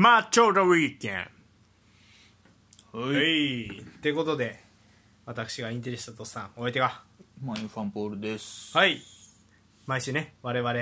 [0.00, 1.16] マッチョ・ザ・ウィーケン
[2.92, 3.66] ははい。
[3.66, 4.60] ってことで
[5.26, 7.02] 私がインテリスタとさんお相手が。
[7.42, 8.78] マインファンポールです。
[8.78, 9.00] はい。
[9.86, 10.72] 毎週ね我々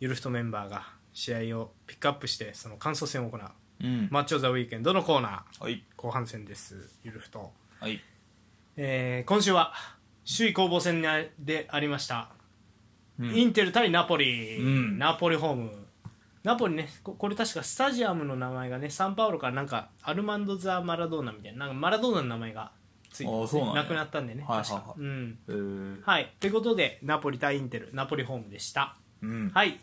[0.00, 0.84] ゆるふとメンバーが
[1.14, 3.40] 試合をピックアップしてその感想戦を行う。
[3.82, 4.08] うん。
[4.10, 5.64] マッチョ・ザ・ウィーケンドのコーナー。
[5.64, 5.82] はい。
[5.96, 8.02] 後半戦ですゆるふと、はい。
[8.76, 9.72] えー今週は
[10.30, 11.00] 首位攻防戦
[11.38, 12.28] でありました、
[13.18, 13.34] うん。
[13.34, 14.98] インテル対ナポリ、うん。
[14.98, 15.81] ナポリホーム
[16.44, 22.72] ナポリねここれ確かスタジアムの名前がねサンパウロからなんかアルマンド・ザ・マラドーナみたいななんかマラドーナの名前が
[23.12, 23.82] ついてますあそうなんや。
[23.82, 25.00] 亡くなったんでねはいはい。
[25.00, 25.38] うん。
[25.48, 26.02] えー。
[26.02, 26.32] はい。
[26.40, 28.96] ということでナポリ対インテルナポリホームでした。
[29.22, 29.50] うん。
[29.54, 29.78] はい。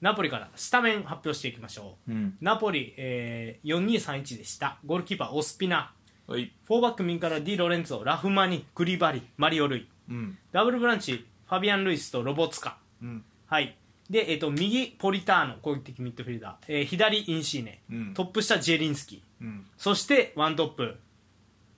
[0.00, 2.12] ナポリからスタメン発表していきましょう。
[2.12, 2.36] うん。
[2.40, 4.78] ナポリ、えー、4231でした。
[4.86, 5.92] ゴールキーパーオスピナ。
[6.26, 6.52] はい。
[6.66, 9.88] フォーバック右からディ・ロレンツォラフマニクリバリマリオ・ルイ。
[10.08, 10.38] うん。
[10.52, 12.78] ダブルブランチファビアン・ルイスとロボツカ。
[13.02, 13.24] うん。
[13.46, 13.76] はい
[14.10, 18.14] で、えー、と右ポリターノ攻撃的ミッドフィルダー、えー左インシーネ、うん。
[18.14, 19.66] トップ下ジェリンスキうん。
[19.78, 20.96] そしてワントップ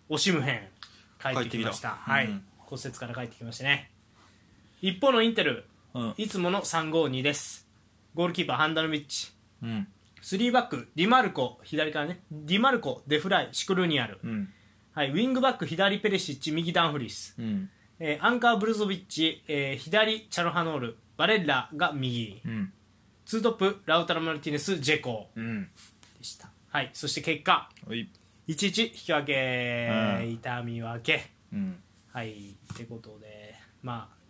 [0.08, 0.68] オシムヘン。
[1.20, 1.90] 帰ってきました。
[1.90, 1.94] た。
[1.96, 2.42] はい、うん。
[2.58, 3.90] 骨折から帰ってきましたね。
[4.80, 5.64] 一方のインテル。
[5.94, 6.14] うん。
[6.16, 7.68] いつもの352です。
[8.14, 9.32] ゴールキーパーハンダノビッチ。
[9.62, 9.88] うん。
[10.22, 11.60] 3バックディマルコ。
[11.64, 12.20] 左からね。
[12.30, 14.48] ディマルコデフライシクルニアル、うん。
[14.94, 17.70] はい、ウィングバック左ペレシッチ右ダンフリース、うん。
[17.98, 22.40] えーアンカーブルゾビッチ、えー左チャロハノールバレッラが右。
[22.44, 22.72] うん。
[23.24, 25.28] ツートップラウタロ・マルティネスジェコ。
[25.34, 25.68] うん。
[26.18, 27.68] でした、はい、そして結果。
[27.86, 28.08] はい。
[28.48, 29.88] 1-1引き分け、
[30.20, 30.30] うん。
[30.32, 31.30] 痛み分け。
[31.52, 31.82] うん。
[32.12, 32.56] はい。
[32.72, 33.54] ってことで。
[33.82, 34.22] まあ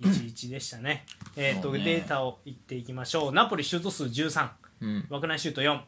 [0.00, 1.04] 1-1でしたね。
[1.36, 1.84] えっとそうね。
[1.84, 3.32] データを言っていきましょう。
[3.32, 4.48] ナポリシュート数13
[4.80, 5.06] うん。
[5.10, 5.80] 枠内シュート4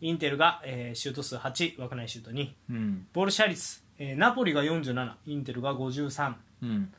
[0.00, 3.06] インテルが、えーシュート数8枠内シュート2うん。
[3.12, 6.92] ボールシェア率、えーナポリが47インテルが53うん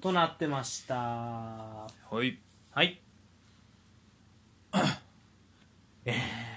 [0.00, 0.94] となってました。
[0.96, 2.28] ははい。
[2.86, 2.98] い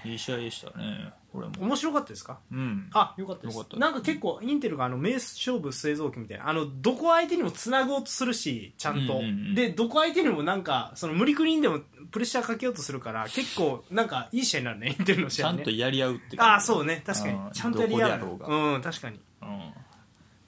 [0.08, 1.12] いい試合でしたね。
[1.32, 1.52] これも。
[1.60, 2.40] 面白かったですか？
[2.50, 2.88] うん。
[2.94, 3.56] あよかったです。
[3.56, 9.54] よかったなんか結構インテルがあの名勝負製造機みたいなあのどこ相手にもつなごうとするしちゃんと、うんうんうん。
[9.54, 11.80] でどこ相手にもなんかその無理くりにでも
[12.10, 15.58] プレッシャーかけようとするから結構なんかいい試合になるね インテルの試合ね。
[15.58, 17.02] ちゃんとやり合うってああそうね。
[17.04, 17.34] 確かに。
[17.34, 18.20] うんちゃんとやり合う。
[18.20, 19.20] どこであろううん確かに。
[19.42, 19.74] うん。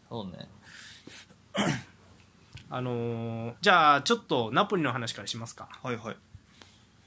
[0.08, 0.48] そうね
[2.70, 5.68] あのーじゃあちょっとナポリの話からしますか。
[5.82, 6.16] はいはい。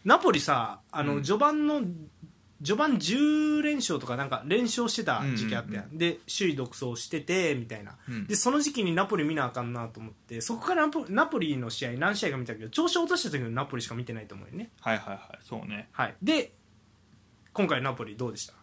[0.06, 1.24] ナポリさあの、うん。
[1.24, 1.82] 序盤の
[2.64, 8.28] 序盤10連勝とかなんか連勝してた時期あったやん,、うんで首位独走しててみたいな、うん。
[8.28, 15.40] でその時期にナポリ見なあかんなと思ってそこからナポナポリの試合何試合か見たけど調子落とした時のナポリしか見てないと思うよね、はいはいはい。
[15.42, 15.88] そうね。
[15.94, 16.52] はい、で
[17.54, 18.54] 今回ナポリどうでした？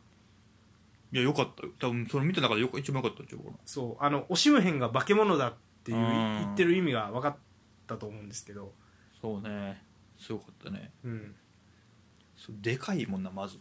[1.13, 1.73] いやよかったよ。
[1.78, 4.05] 多分それ見た中でよく一番よかったんちゃうかなそう。
[4.05, 5.55] あのオシムヘンが化け物だっ
[5.87, 6.39] ていううん。
[6.41, 7.37] 言ってる意味が分かっ
[7.87, 8.73] たと思うんですけど、
[9.21, 9.83] そうね。
[10.19, 10.91] すごかったね。
[11.05, 11.35] うん、
[12.37, 13.59] そうでかいもんなまず。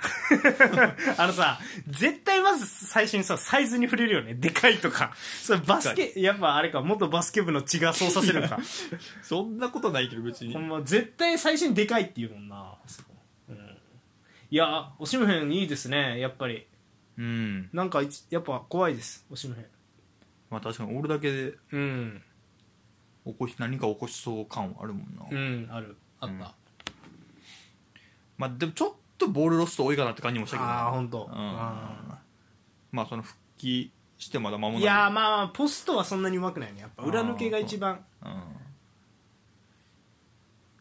[1.18, 4.34] あのさ絶対まず最初にさサイズに触れるよね。
[4.34, 5.12] でかいとか。
[5.42, 8.58] それバスケやっぱあれか元バスケ部の血がそうさせるか。
[9.22, 10.54] そんなことないけど別に。
[10.54, 12.74] ほんま絶対最初にでかいって言うもんな、
[13.48, 13.56] うん、
[14.50, 16.66] いやオシムヘンいいですねやっぱり。
[17.18, 17.68] うん。
[17.72, 18.00] なんか
[18.30, 19.66] やっぱ怖いですオシムヘン
[20.50, 22.22] まあ確かに俺だけでうん。
[23.26, 25.96] 起こし何か起こしそう感はあるもんな、うんある。
[26.20, 26.40] あった、うん。
[28.38, 31.32] まあでもちょっとボールロスト多いかなって感じもしたけどなああ本当、うん。
[31.32, 32.18] あ
[32.92, 34.80] まあその復帰してまだ間もない。
[34.80, 36.80] ーいやーまあまあポストはそんなにうまくないね。
[36.80, 38.04] やっぱ裏抜けが一番。
[38.24, 38.28] う。
[38.28, 38.42] ん。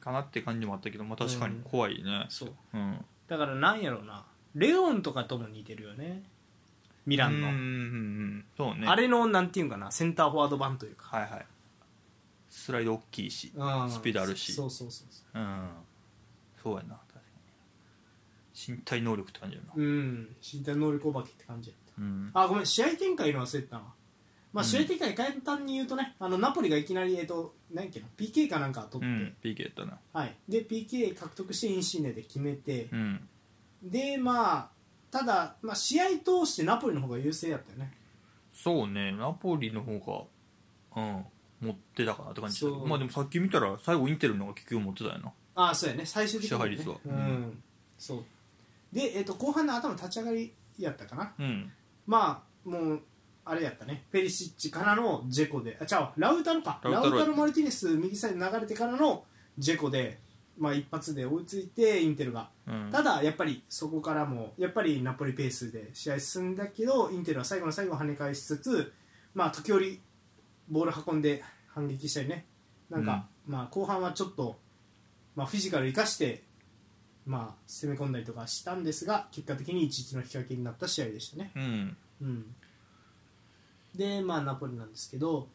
[0.02, 2.26] かなって感じもあったけどまあ確かに怖いね。
[2.30, 2.54] そう。
[2.74, 3.06] うん。
[3.28, 4.26] だからなんやろうな。
[4.56, 6.24] レオンとかとも似てるよね
[7.06, 8.88] ミランの、うんそうね。
[8.88, 11.18] あれのなんていうんかなセンターフォワード版というか。
[11.18, 11.46] はいはい。
[12.50, 14.54] スライド大きいしうんスピードあるし。
[14.54, 15.40] そうそうそうそう。
[15.42, 15.70] ん。
[16.62, 17.20] そうやな確か
[18.70, 18.76] に。
[18.76, 19.74] 身体能力って感じやな。
[19.76, 20.36] ううん。
[20.42, 22.02] 身体能力お化けって感じやった。
[22.02, 22.32] うん。
[22.34, 23.84] あごめん試合展開の忘れてたな
[24.52, 24.70] まあ、うん。
[24.70, 29.98] 試合展開簡単に言うとねあのナポリがいきなり、えっと何やっけな PK かなんか取って、うん PK やったな。
[30.14, 32.90] はい、で PK 獲得してインシーネで決めて。
[32.92, 33.30] う、ん。
[33.84, 34.79] でまあ
[35.12, 37.94] ただ、まあ、試合通してナポリの方が優勢やったよね。
[38.52, 40.28] そうねナポリの方
[40.96, 41.26] がうん
[41.62, 45.32] 持ってたかなって感じだまあでもさっき見たら最後インテルの方が結局持ってたよな。
[45.56, 46.06] ああそうやね。
[46.06, 47.10] 最終的に、ね、支配率はう。
[47.10, 47.16] うん。
[47.16, 47.64] ん
[47.98, 48.24] そう。
[48.94, 51.34] で、えっと後半の頭立ち上がりやったかな。
[51.38, 51.72] うん。
[52.08, 53.02] まあもう
[53.46, 54.06] あれやったね。
[54.12, 55.78] ペリシッチからのジェコで。
[55.82, 56.22] あちゃう。
[56.22, 56.80] ラウタロか。
[56.84, 59.24] ラウタロマルティネス右サイド流れてからの
[59.58, 60.20] ジェコで、
[60.60, 62.50] まあ、一発で追いついてインテルが。
[62.68, 62.90] うん。
[62.92, 68.94] ただやっぱりそこからもやっぱりナポリペースで試合進んだけどインテルは最後の最後跳ね返しつつ
[69.34, 70.00] まあ時折
[70.70, 72.46] ボール運んで反撃したりね。
[72.90, 74.58] なんか、まあ後半はちょっと、
[75.36, 76.44] まあ、フィジカル生かして
[77.30, 81.98] まあ、攻め込んだりとかしたんですが結果的に1-1の引き分けになった試合でしたね、うん。
[82.22, 82.46] うん、
[83.96, 85.48] でまあナポリなんですけど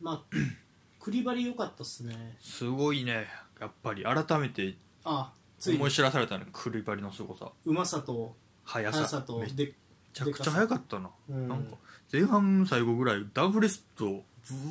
[0.00, 0.36] まあ
[1.00, 2.36] クリバリ良かったっすね。
[2.40, 3.26] すごいね
[3.64, 5.78] やっぱり改めてあついに。
[5.78, 7.50] 思い知らされたねクリバリの凄さ。
[7.64, 8.98] うまさと速さ。
[8.98, 9.72] 速さとめで
[10.12, 11.48] ちゃくちゃ速かったな、うん。
[11.48, 11.76] なんか
[12.12, 14.22] 前半最後ぐらいダブルスと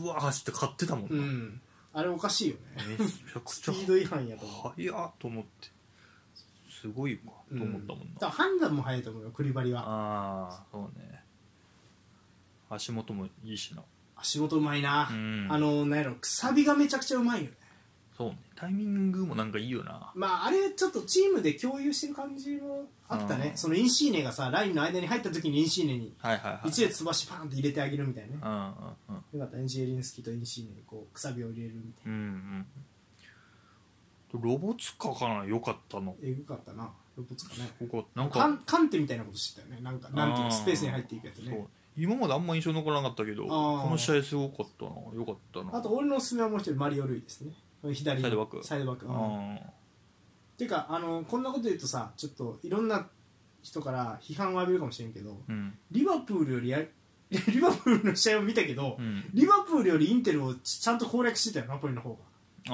[0.01, 1.61] ブワー走って勝ってたもんな、うん。
[1.93, 2.97] あれおかしいよね。
[2.99, 4.61] めちゃくちゃスピード違反やと思う。
[4.75, 5.73] 速っと思って。
[6.69, 9.81] すごいわと思ったもんな、だから判断も早いと思うよクリバリは。
[9.85, 11.23] ああそうね。
[12.69, 13.81] 足元もいいしな。
[14.15, 15.47] 足元うまいな、うん。
[15.49, 17.57] あのなんやろくさびがめちゃくちゃうまいよね
[18.17, 18.37] そうね。
[18.55, 20.11] タイミングもなんかいいよな。
[20.15, 23.49] まああれちょっとチームで共有してる感じもあったね。
[23.51, 23.57] うん。
[23.57, 26.69] そのインシーネがさラインの間に入った時にインシーネにはいはいはい。
[26.69, 28.39] 一列飛ばしパーンって入れてあげるみたいなね。
[28.41, 28.57] うんうん
[29.33, 29.39] うん。
[29.39, 29.57] よかった。
[29.57, 32.17] ねジエリンスキとインシーネにこうくさびを入れるみたいうんう
[34.37, 34.41] ん。
[34.41, 35.45] ロボツカかな？
[35.45, 36.05] よかったの。
[36.05, 36.89] なえぐかったな。
[37.15, 37.69] ロボツかね。
[37.79, 39.81] ここなんカかンカンテみたいなことしてたよね。
[39.81, 41.45] なんかなんていうスペースに入っていくやつそう。
[41.49, 41.65] ね
[41.95, 43.83] 今まであんま印象残らなかったけどあー。
[43.83, 44.91] この試合すごかったな。
[45.15, 45.77] よかったな。
[45.77, 47.51] あと俺のおすすめはもう一人マリオ・ルイですね
[47.91, 48.63] 左のサイドバック。
[48.63, 49.55] サイドバック、うん。
[49.55, 49.59] あ
[50.57, 53.07] ていうかあのこんなこと言うとさちょっといろんな
[53.61, 55.77] 人から批判を浴びるかもしれんけどーうん。
[55.91, 56.79] リバプールよりや
[57.31, 59.23] リバプールの試合を見たけど、うん。
[59.33, 62.15] リバプールよりインテルをちちゃんと攻略してたよナポリの方が。
[62.69, 62.73] ああ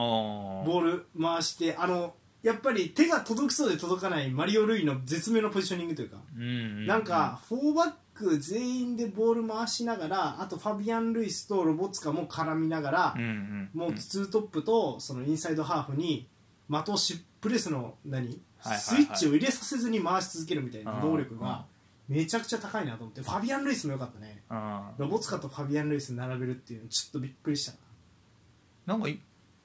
[0.66, 2.14] ボール回してあの
[2.44, 16.27] やっぱり手が届きそうで届かないマリオ・ルイの絶妙なポジショニングというか、うんなんか4バック全員でボール回しながらあとファビアン・ルイスとロボツカも絡みながら、うんうんもうツートップとそのインサイドハーフに
[16.69, 18.80] 的をしプレスの何、はいはいはい。
[18.80, 21.66] スイッチを入れさせずに回し続けるみたいな能力うんが
[22.07, 24.42] めちゃくちゃ高いなと思ってファビアン・ルイスも良かったね。
[24.98, 27.74] ロボツカとファビアン・ルイス並べるっていうのちょっとびっくりした。
[28.86, 29.19] ななんかい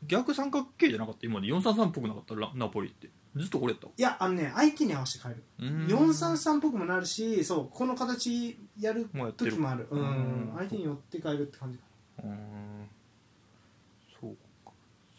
[0.06, 1.20] 逆三角形じゃなかった？
[1.26, 2.34] 今まで433っぽくなかった？
[2.34, 3.86] ラナポリってずっとこれやった？
[3.88, 5.42] いやあのね相手に合わせて変える。
[5.60, 5.86] うん。
[5.86, 9.86] 433っぽくもなるしそうこの形やる時もある。
[9.90, 10.04] ううん。
[10.04, 11.84] ん相手に寄って変えるって感じか
[12.22, 12.88] うーん。
[14.20, 14.72] そうか。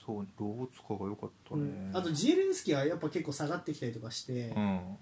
[0.05, 4.97] そうねロボツカが良かったな、ね、うんあとジエレンスキーはやっぱ結構下がってきたりとかして、うん。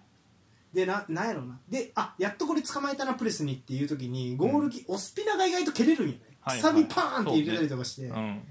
[0.73, 1.59] でななんやろうな。
[1.69, 8.07] であやっとこれ捕まえたなプレスにっていう時にゴールキ、オスピナが意外と蹴れるんよね、くさびパーンって入れたりとかして。
[8.07, 8.41] うんうん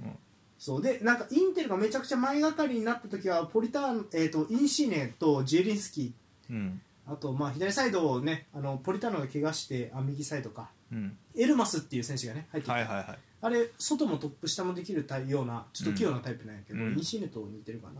[0.62, 6.14] そうでなんかインテルがめちゃくちゃ前がかりになった時はポリターン、えー、とインシーネとジエリンスキ
[6.48, 6.80] うん。
[7.08, 10.70] ーあとまあ左サイドをねあのポリターノが怪我してあ右サイドか。
[10.92, 11.16] うん。
[11.36, 13.18] エルマスっていう選手がね入ってきて、はいはいはい。
[13.40, 16.96] あれ外もトップ下もできるようなちょっと器用なタイプなんやけど、うん。
[16.96, 17.94] インシーネと似てるかな。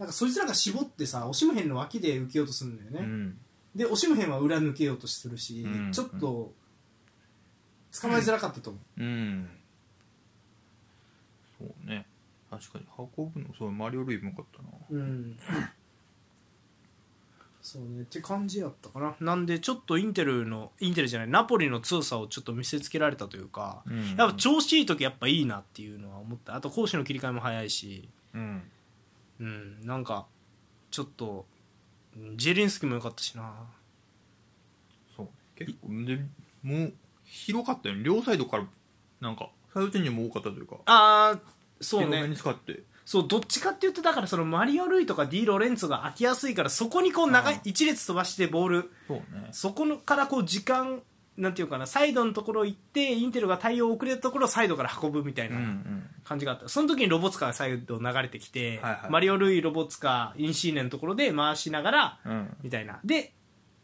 [0.00, 3.38] なんかそいつらが絞ってさオシムヘンの脇で受けようとするんだよね、うん。
[3.76, 5.92] でオシムヘンは裏抜けようとするし、うん。
[5.92, 6.52] ちょっと
[8.00, 9.48] 捕まえづらかったと思う、うん。
[9.48, 9.63] そ
[11.64, 12.06] うね。
[12.50, 12.84] 確かに。
[13.16, 14.68] 運ぶのそうマリオ・ルイも良かったな。
[14.90, 15.36] うん。
[17.60, 18.02] そうね。
[18.02, 19.16] って感じやったかな。
[19.20, 24.14] なんでちょっとインテルのインテルじゃないナポリの強さをちょっと見せつけられたというか、うん。
[24.16, 26.54] やっぱ調子いい時やっぱいいなっていうのは思った。
[26.54, 28.08] あと攻守の切り替えも早いし。
[28.34, 28.62] うん。
[29.40, 29.86] うん。
[29.86, 30.26] なんか
[30.90, 31.46] ちょっと
[32.16, 33.52] うんジェリンスキーも良かったしな。
[35.16, 35.28] そう。
[35.56, 36.24] 結構で
[36.62, 36.92] もう
[37.24, 38.02] 広かったよね。
[38.04, 38.66] 両サイドから
[39.20, 40.76] なんかサイドチェンジも多かったというか。
[40.86, 41.38] ああ
[41.80, 42.26] そうね。
[42.26, 42.82] に使って。
[43.04, 48.90] そうどっちかっていうとだからそのマリオ・ルイとかディ・ロレンツォが空きやすいからそこにこう長い一列飛ばしてボール。
[49.08, 49.48] そうね。
[49.52, 51.02] そこのからこう時間
[51.36, 56.10] なんていうかなサイドのところ行ってインテルが対応遅れたところをサイドから運ぶみたいうんうなん。
[56.24, 59.10] 感じがあった、その時にロボツカがサイド流れてきて、はいはい。
[59.10, 62.56] マリオ・ルイロボツカインシーネのところで回しながらうん。
[62.62, 63.00] みたいな。
[63.04, 63.32] で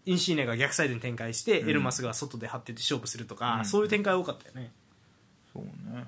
[0.06, 1.70] インシーネが逆サイドに展開して、うん。
[1.70, 3.64] エルマスが外で張ってて勝負するとか、うん。
[3.66, 4.72] そういう展開多かったよね
[5.52, 6.06] そうね。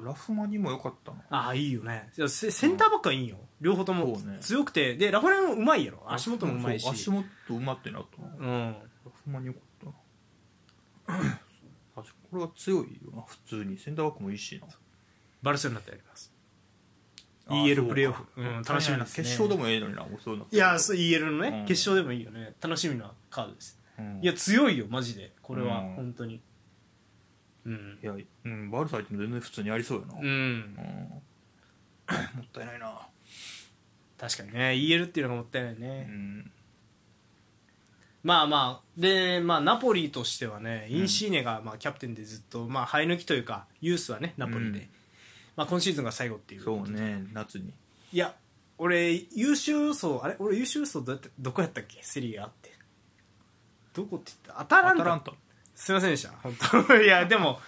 [0.00, 1.18] ラフマニも良かったな。
[1.30, 2.10] ああいいよね。
[2.16, 3.38] いやセセンターバックはいいよ。
[3.60, 4.38] 両方ともそうね。
[4.40, 4.94] 強くて。
[4.94, 6.02] でラファレンもうまいやろ。
[6.06, 6.82] 足元もうまいし。
[6.82, 8.28] そう足元うまってなとな。
[8.38, 8.72] うん。
[8.72, 9.94] ラフマニ良かっ
[11.06, 11.18] たな。
[11.94, 13.78] 確かこれは強いよな普通に。
[13.78, 14.66] センターバックもいいしな。
[15.42, 16.32] バルセロナとやります。
[17.48, 18.24] あ EL プレーオフ。
[18.36, 19.24] うん楽しみですね。
[19.24, 20.06] 決勝でもええのにな。
[20.22, 21.66] そういうのいやそう EL のね、うん。
[21.66, 22.54] 決勝でもいいよね。
[22.60, 23.80] 楽しみなカードです。
[23.98, 24.20] うん。
[24.20, 25.32] いや強いよマジで。
[25.40, 25.94] これは、うん。
[25.94, 26.42] 本当に
[27.66, 27.98] うん。
[28.02, 30.58] いや、うん、バルサ相手も全然普通にやりそうやな、ううん。
[30.60, 33.06] ん もったいないな。
[34.18, 36.50] 確かにね EL っていうのがもったいないうね、ん。
[38.22, 44.88] まあまあでまあナポリとしてはねインシーネがまあキャプテンでずっとまあ生え抜きというかユースはねナポリで、うん。
[45.56, 47.72] まあ、今シーズンが最後っていうそうね夏に。
[48.12, 48.34] いや
[48.78, 50.36] 俺優秀層あれ？
[50.38, 51.98] 俺優秀層どうやってどこやったっけ？
[52.02, 52.72] セリアって。
[53.94, 54.60] どこって言った？
[54.60, 55.02] アタランタ。
[55.02, 55.32] アタランタ
[55.76, 56.30] すいませんでした。
[56.42, 56.56] 本
[56.88, 56.96] 当。
[57.04, 57.60] いやでも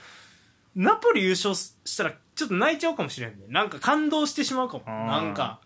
[0.74, 3.46] ナポリ優勝したらちょっと泣いちゃうかもしれんね。
[3.48, 4.84] なんか感動してしまうかも。
[4.86, 5.60] なんか。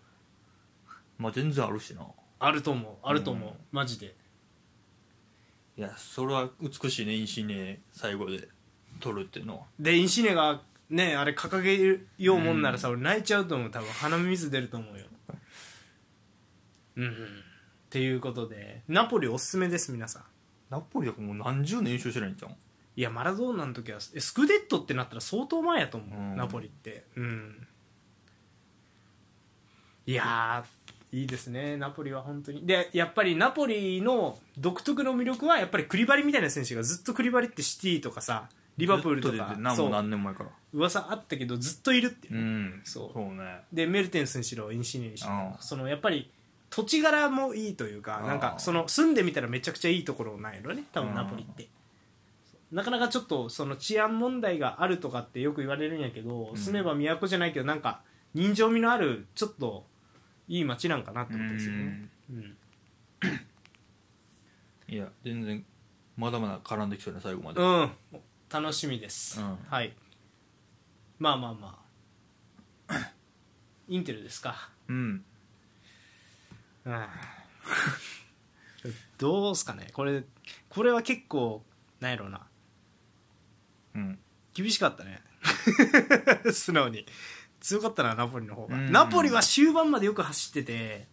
[1.17, 2.05] まあ全然あるしな。
[2.39, 2.95] あると思う。
[3.01, 3.55] あると思う、うん。
[3.71, 4.13] マジで。
[5.77, 7.15] いやそれは美しいね。
[7.15, 8.49] インシネ最後で。
[8.99, 9.63] 取るっていうのは。
[9.79, 13.71] でインシネがねあれ掲げようもんならさ、俺泣いちゃうと思う。
[13.71, 13.89] 多分。
[13.89, 15.05] 鼻水出ると思うよ。
[16.97, 17.15] うん、うん、っ
[17.89, 18.83] ていうことで。
[18.89, 20.23] ナポリおすすめです皆さん
[20.73, 22.51] ナポリだからもう何十年優勝してないんじゃん
[22.95, 26.35] いやマラドーナの時はえスクデットってなったら相当前やと思う、うん。
[26.35, 27.03] ナポリって。
[27.15, 27.67] うん。
[30.05, 31.77] いやーいいですね。
[31.77, 32.65] ナポリは本当に。
[32.65, 39.89] でやっぱりナポリの独特の魅力はやっぱりクリバリみたいな選手がずっとクリバリってシティとかさリバプールとずっか出て何もそう。
[39.89, 40.49] 何年前から。
[40.73, 42.81] 噂あったけどずっといるっていう、うん。
[42.83, 43.09] そう。
[43.13, 43.61] そうね。
[43.71, 45.31] でメルテンスにしろインシニにしろ。
[45.31, 46.29] ああそのやっぱり
[46.73, 51.67] 土地柄もいいというかなんかその住んでみたらめちゃくちゃいいところないのね多分ナポリって。
[52.71, 56.57] なかなかちょっとその治安問題があるとかってよく言われるんやけど、うん。
[56.57, 58.01] 住めば都じゃないけどなんか
[58.33, 59.85] 人情味のあるちょっと
[60.47, 62.09] いい街なんかなってことですよね。
[62.31, 62.57] うん。
[64.89, 65.63] いや全然
[66.17, 67.61] まだまだ絡んできそうね最後まで。
[67.61, 67.91] うん、
[68.49, 69.57] 楽しみです、うん。
[69.69, 69.93] はい。
[71.19, 71.79] まあまあま
[72.87, 73.11] あ。
[73.87, 74.71] インテルですか。
[74.87, 75.23] うん
[76.85, 77.05] うん。
[79.17, 79.87] どうすかね。
[79.93, 80.23] これ
[80.69, 81.63] これは結構
[81.99, 82.47] なんやろうな。
[83.95, 84.19] うん。
[84.53, 85.21] 厳しかったね。
[86.51, 87.05] 素直に。
[87.59, 88.75] 強かったなナポリの方が。
[88.75, 88.91] うん。
[88.91, 91.07] ナポリは終盤までよく走ってて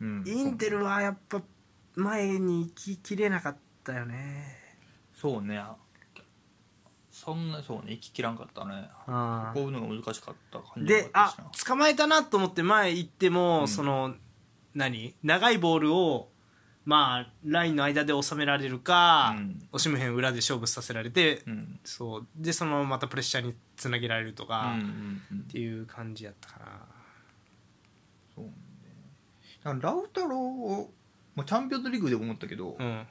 [0.00, 0.24] うん。
[0.26, 1.42] インテルはやっぱ
[1.94, 4.58] 前に行ききれなかったよね。
[5.14, 5.62] そうね
[7.24, 8.88] そんなそうね行ききらんかったね。
[9.06, 13.68] あこういうのが難しかった感じであ捕まえたなと思って前行っても、うん。
[13.68, 14.14] その
[14.74, 15.14] 何？
[15.22, 16.30] 長いボールを
[16.84, 19.68] まあラインの間で収められるか、うん。
[19.70, 21.78] オシムヘン裏で勝負させられて、うん。
[21.84, 22.26] そう。
[22.34, 25.42] でそのまままたプレッシャーにつなげられるとうんか、っうんうん。
[25.44, 26.66] ていう感じやったかな。
[28.34, 28.52] そうね。
[29.62, 30.90] だからラウタロを、
[31.36, 33.06] まあ、チャンピオンズリーグでも思ったけど、うん。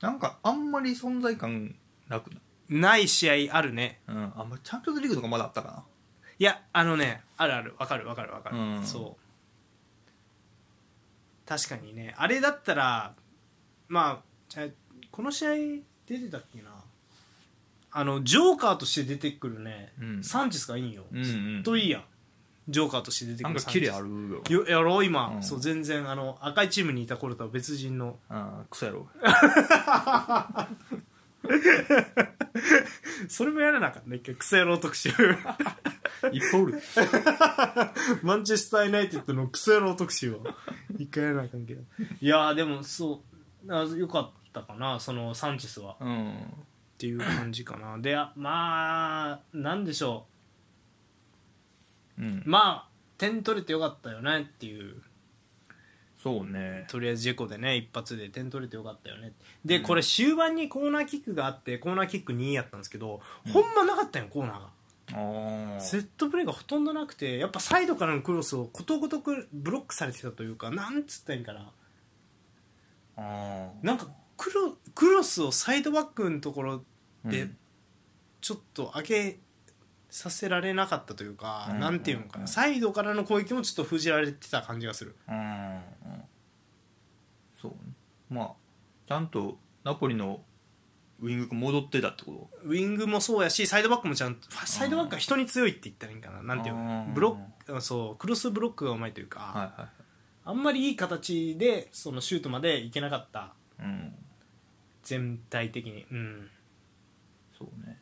[0.00, 1.74] なんかあんまり存在感
[2.08, 2.40] なくない？
[2.68, 4.00] ない試合あるね。
[4.08, 5.84] うん、あんまチャンピオンズリーグとかまだあったか
[6.38, 7.74] いやあのねあるある。
[7.78, 8.84] わかるわかるわかる、うん。
[8.84, 9.22] そう。
[11.48, 12.14] 確かにね。
[12.18, 13.14] あれだったら
[13.88, 14.66] まあじゃあ
[15.10, 15.50] この試合
[16.06, 16.70] 出てたっけな？
[17.92, 20.24] あのジョーカーとして出てくるね、うん。
[20.24, 22.04] サンチェスがいいんよ、うんうんずっといいやん。
[22.68, 24.42] ジョーカーとして出てくななんるサンチキレあるよ。
[24.64, 25.42] よやろう今、うん。
[25.42, 28.18] そう全然あの赤いチームにいた頃とは別人の。
[28.28, 29.08] ああクソやろ
[33.28, 34.16] それもやらなあかったね。
[34.16, 35.08] 一回クソ野郎特集。
[35.10, 35.14] いっ
[36.50, 36.80] ぱいおる
[38.22, 40.42] マンチェスター・ユナイテッドのクソ野郎特集を。
[40.98, 41.82] 一回やらなあかんけど。
[42.20, 43.22] いやーでもそ
[43.68, 45.00] うあよかったかな。
[45.00, 45.96] そのサンチェスは。
[46.00, 46.34] うん。
[46.34, 47.98] っていう感じかな。
[47.98, 50.26] であまあなんでしょ
[52.18, 52.22] う。
[52.22, 52.38] ん。
[52.38, 52.88] うまあ
[53.18, 55.02] 点取れてよかったよねっていう
[56.22, 56.86] そうね。
[56.88, 59.32] とりあえずジェコでね一発で点取れてよかったよね。
[59.64, 63.20] で、これ終盤にコーナーキックがあってコーナーキック2位やったんですけど、
[63.52, 64.76] ほんまなかったよコーナーが。
[65.12, 71.70] ああセットプレーがほとんどなくてやっぱサイドからのクロスをことごとくブロックされてたというかなんつったらいいんかな。
[73.18, 76.82] あなんかクロクロスをサイドバックのところ
[77.24, 77.48] あで
[78.40, 79.38] ちょっと上げ
[80.16, 81.78] させられなかったというか、うん。
[81.78, 82.48] なんていうのかな、うん。
[82.48, 85.14] サイドからの攻撃もちょっと封じられてた感じがする。
[85.28, 85.36] うん。
[85.36, 85.80] うん。
[87.60, 87.70] そう。
[87.72, 87.76] ね
[88.30, 88.52] まあ
[89.06, 90.40] ちゃんとナポリの
[91.20, 96.42] ウイングが戻ってたってこウィングもそうやしサイドバックもちゃんとサイドバックが人に強いって言ったらいいんかな。
[96.42, 97.04] なんていうの？
[97.08, 97.14] うん。
[97.14, 99.90] ブロックそうクロスブロックがうまいというか、とはいはい。
[100.46, 103.52] あんまりいい形でそのシュートまでいけなかった。
[103.78, 104.14] うん。
[105.02, 106.06] 全体的に。
[106.10, 106.48] うん。
[107.58, 107.98] そうね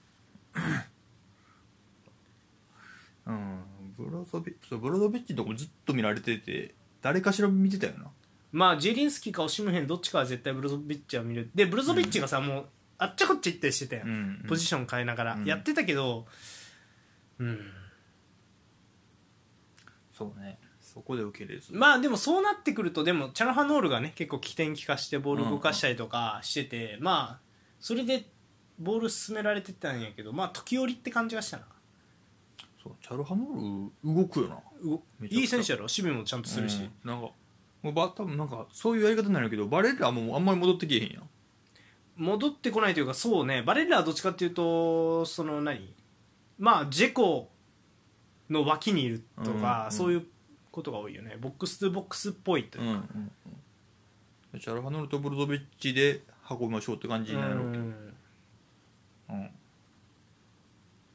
[3.26, 3.60] うん。
[3.96, 8.06] ブロゾビッチそうブロゾビッチのとこもずっと見られてて誰かしら見てたよな。
[8.52, 11.50] まあジェリンスキーかオシムヘンどっちかは絶対ブロゾビッチは見る。
[11.54, 12.66] でブロゾビッチがさ、もう
[12.98, 14.44] あっちゃこっちゃ行ったりしてたやん、うん。
[14.48, 15.44] ポジション変えながら、うん。
[15.44, 16.26] やってたけど
[17.38, 17.60] うん。
[20.12, 20.58] そうね。
[20.80, 21.72] そこで受け入れず。
[21.72, 27.44] まあでもそうなってくるとでもチャルハノールがね結構起点利かしてボール動かしたりとかしてて、まあ
[27.80, 28.24] それで
[28.78, 31.64] ボール進められてたんやけどまあ時折って感じがしたな
[32.84, 34.56] そうチャルハノール動くよな。
[34.82, 35.40] うめちゃくちゃ。
[35.40, 35.84] いい選手やろ？
[35.84, 37.10] 守備もちゃんとするし、うん。
[37.10, 37.30] なんか
[37.82, 41.28] もうば多分なんかそういうやり方になるけどバレルはもうあんまり戻ってきえへんやん。
[42.16, 43.62] 戻ってこないというかそうね。
[43.62, 45.94] バレッラはどっちかっていうとその何？
[46.58, 47.50] まあジェコ
[48.50, 50.26] の脇にいるとか、うんうんそういう
[50.70, 51.36] ことが多いよね。
[51.40, 53.32] ボックス2ボックスっぽいというか、うんうん
[54.52, 54.60] うん。
[54.60, 57.78] チャルハノールとブロゾビッチで運びましょうって感じになるわけ。
[57.78, 58.14] うん。
[59.30, 59.50] うん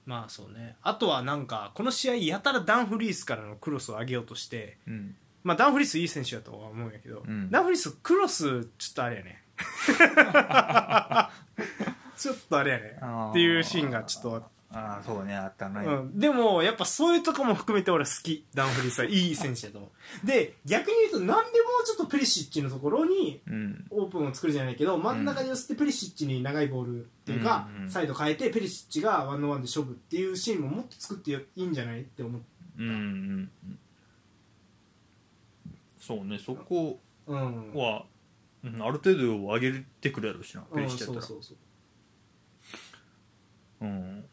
[0.10, 0.76] まあそうね。
[0.82, 5.16] あとはなんかこの試合やたらダンフリースからのクロスを上げようとしてうん。
[5.44, 7.50] まあ、ダンフリースいい選手だとは思うんやけど、うん。
[7.52, 9.44] ダンフリースクロスちょっとあれやね。
[12.18, 13.00] ちょっとあれやね。
[13.30, 18.46] っていうシーンがちょっとああそうねあったな、うん、でもやっぱそういうとこも含めて俺好き。
[18.54, 19.92] ダンフリースは いい選手だと思
[20.24, 20.28] う。
[20.28, 21.38] で逆に言うと何でも
[21.84, 23.86] うちょっとプリシッチのところにうん。
[23.90, 27.84] オープンを作るじゃないけど真ん中に寄せてペリシッチに長いボールっていうか、うん。
[27.84, 32.42] うんサイド変えてペリシッチがワンオンワンで勝負っていうシーンももっと作っていいんじゃないって思う
[32.78, 33.80] うんうんうん。
[36.00, 37.74] そうねそこうん。
[37.74, 38.06] は、
[38.64, 41.26] うん、ある程度上げてくれるしなペうんリシッチやったら。
[41.26, 41.58] そうそうそう。
[43.82, 44.26] うん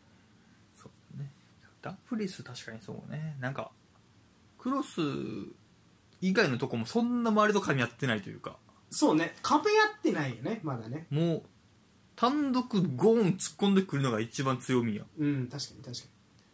[1.87, 3.37] ダンフリース確かにそうね。
[3.40, 3.71] なんか
[4.59, 5.00] クロス
[6.21, 8.57] 以外のとこもそんな周りと噛み合ってないというか。
[8.90, 9.37] そうね。
[9.43, 11.07] 壁やってないよねまだね。
[11.11, 11.43] もう
[12.16, 15.05] 単独ゴーン突っ込んでくるのが一番強みや。
[15.16, 16.02] うん確かに確か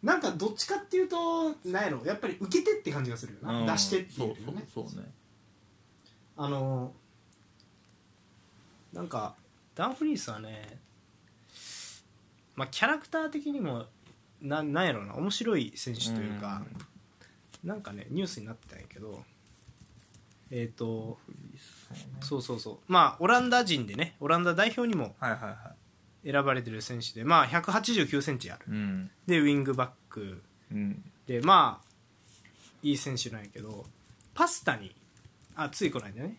[0.03, 0.07] に。
[0.07, 2.05] なんかどっちかっていうとなんやろ。
[2.05, 4.67] やっぱり受けてって感じがするよな、うん出してっていうよりね。
[4.71, 5.11] そうそうそうね。
[6.37, 6.93] あの
[8.91, 9.33] なんか
[9.73, 10.77] ダンフリースはね
[12.55, 13.87] まあキャラクター的にも
[14.43, 16.61] ななんやろうな面白い選手というか、
[17.63, 19.23] なんかねニュースになってたんやけど
[20.51, 21.17] えっ、と
[22.21, 22.77] そうそうそう。
[22.87, 25.15] まあオランダ人でねオランダ代表にも
[26.23, 28.65] 選ばれてる選手でまあ1 8 9センチある。
[28.67, 29.11] いうん。
[29.25, 30.43] でウィングバック。
[30.71, 31.03] うん。
[31.25, 31.87] でまあ
[32.83, 33.85] いい選手なんやけど
[34.35, 34.95] パスタに
[35.55, 36.37] あついこの間ね。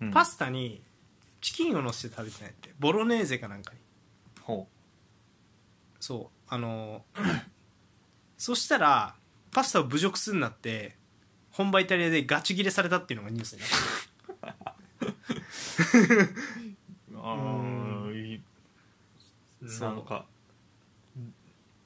[0.00, 0.10] うん。
[0.10, 0.82] パスタに
[1.40, 3.78] チキンをのせて食べてないってボロネーゼかなんかに。
[4.42, 4.66] ほ
[6.00, 7.04] そうあの
[8.36, 9.14] そしたら
[9.52, 10.96] パスタを侮辱するなって
[11.52, 14.70] 本場イタリアでガチギレされたっていうのがニュースになって
[17.12, 18.40] うああいい。
[19.66, 19.88] そう。
[19.90, 20.24] なんか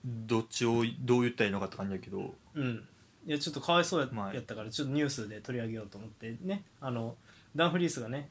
[0.05, 2.35] どっちをどう言ったらいいのかって感じだけど。
[2.55, 2.87] うん。
[3.27, 6.37] いやちょっとかわいそうや,、まあやったからちょっとニュースで取り上げようと思って。
[6.43, 7.17] ねあの
[7.57, 8.29] ダンフリースがね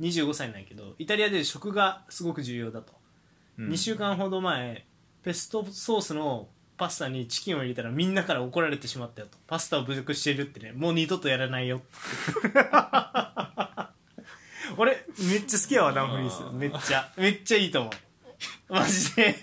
[0.00, 2.92] 25歳なんやけどイタリアで食がすごく重要だと、
[3.58, 3.68] うん。
[3.70, 4.86] 2週間ほど前
[5.24, 9.38] ペストソースのパスタにチキンを入れたらみんなから怒られてしまったよと。
[9.46, 10.72] パスタを侮辱しているってね。
[10.72, 11.80] もう二度とやらないよ
[14.76, 17.12] 俺めっちゃ好きやわダンフリースめっちゃ。
[17.16, 18.72] めっちゃいいと思う。
[18.72, 19.36] マジで。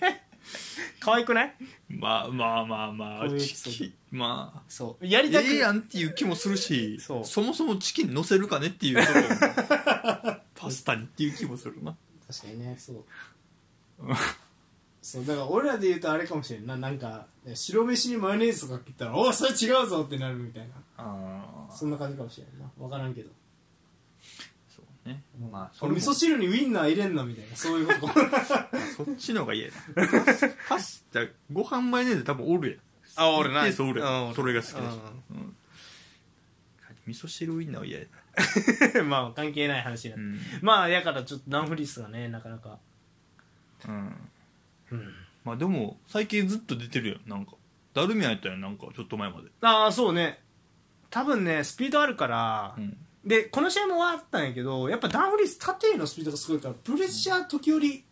[1.00, 1.56] 可愛くない？
[1.90, 3.30] まあまあまあまあ。
[3.40, 4.62] チキンまあ。
[4.68, 5.08] そう。
[5.08, 7.44] やりたくええやんっていう気もするしそう。
[7.44, 11.96] もそもチキン乗せるかねっていうところ パスタにっていう気もするな。
[12.28, 13.04] 確かにねそう
[15.02, 16.78] そうだから俺らで言うとあれかもしれんな。
[16.78, 20.76] なんかね白飯にマヨネーズとか切ったら「おおそれ違うぞ!」ってなるみたいな。
[20.98, 22.70] ああそんな感じかもしれんな。
[22.78, 23.30] 分からんけど。
[24.76, 25.24] そうね。
[25.52, 26.08] まあそ俺れも。
[26.08, 27.56] 味噌汁にウインナー入れんのみたいな。
[27.56, 28.14] そういうこと
[29.06, 30.08] そっちの方が嫌やな。
[30.70, 32.80] パスタご飯マヨネーズ多分おるやん。
[33.16, 33.62] あおるな。
[33.68, 34.28] 一定数おるやん。
[34.28, 34.84] うんそれが好きだし
[35.32, 35.56] ううん。
[37.08, 38.06] 味噌汁ウインナーは嫌や
[38.96, 39.04] な。
[39.04, 40.66] まあ関係ない話になって、うん。
[40.66, 42.78] まあやからちょっとダンフリースがねなかなか。
[43.88, 44.14] うん
[44.92, 45.14] うん。
[45.44, 47.30] まあでも最近ずっと出てるやん。
[47.30, 47.54] なんか。
[47.94, 49.50] ダルミアやったやんなんかちょっと前まで。
[49.62, 50.40] ああそうね。
[51.10, 52.98] 多分ねスピードあるから、うん。
[53.26, 58.04] でこの試合も終わったんやけどやっぱダンフリース縦へのスピードがすごいからプレッシャー時折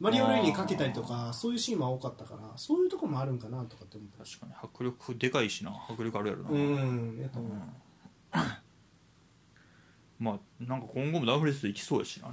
[0.00, 4.24] マリオ・ルイにかけたりとかそういうシーンは多かったからそういうとこもあるんかなとかって思った。
[4.24, 4.52] 確かに。
[4.60, 5.70] 迫力でかいしな。
[5.88, 6.50] 迫力あるやろな。
[6.50, 7.52] うんやと思う。
[10.18, 12.32] まあなんか今後もダンフリースでいきそうやしな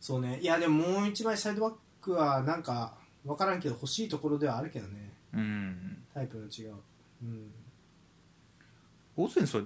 [0.00, 0.40] そうね。
[0.40, 5.14] いやでももう一枚サイドバックはなんか分からんけど欲しいところではあるけどね。
[5.32, 6.04] うん。
[6.12, 6.74] タイプの違う。
[7.22, 7.50] うん。
[9.16, 9.62] ゴーセンスは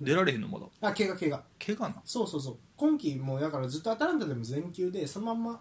[0.00, 0.66] 出られへんのまだ？
[0.80, 1.42] あ怪我怪我。
[1.64, 2.56] 怪我なそうそうそう。
[2.76, 5.60] 今季もだからずっとアタランタでも全休でそのまんま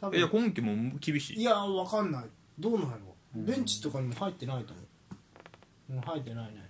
[0.00, 1.40] 多いや分今季も厳しい？
[1.40, 2.24] いや分かんない。
[2.58, 3.16] どうなんやろ？
[3.34, 5.92] ベンチとかにも入ってないと思う。
[5.94, 6.68] もう入ってないね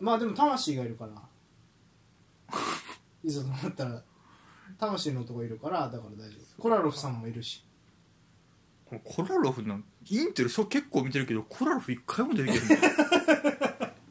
[0.00, 1.12] まあでも魂がいるから。
[3.22, 4.02] いざとなったら
[4.80, 6.62] 魂の男いるからだから大丈夫。
[6.62, 7.62] コラロフさんもいるし。
[9.04, 12.76] コラロフなんインテルそう結構見てるけどコラロフ一回も出てけへんね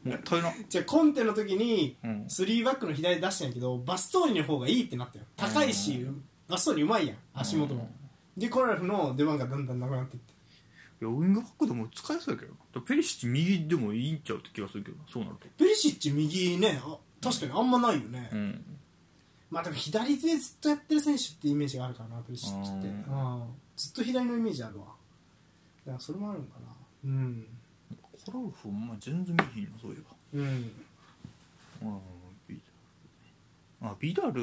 [0.04, 2.24] もったいなじゃあコンテの時にうん。
[2.24, 5.24] 3バックの左出したんやけどバストーリの方がいいってなったよ。
[5.36, 6.06] 高いし
[6.48, 7.90] バストーリうまいやん足元も。
[8.36, 10.32] でコラロフの出番がだんだんなくなってって。
[10.32, 12.80] いやウィングバックでも使えそうやけどな。
[12.80, 15.04] ペリシッチ右でもいいんちゃうって気がするけどな。
[15.12, 15.46] そうなると。
[15.58, 18.64] ペリシッチ右ねあ確かにあんまないよね、うん
[19.50, 23.38] まあでも左でずっとやってる選手ってイメージがあるからなペリシッチってうん。
[23.40, 23.54] うん。
[23.76, 24.86] ずっと左のイメージあるわ。
[25.86, 26.66] だからそれもあるのかな。
[27.04, 27.46] うん
[28.24, 30.16] コラロフお前全然見えへんなそういえば。
[30.34, 30.70] うん。
[31.88, 32.00] うん。
[32.46, 34.42] ビダルあビダル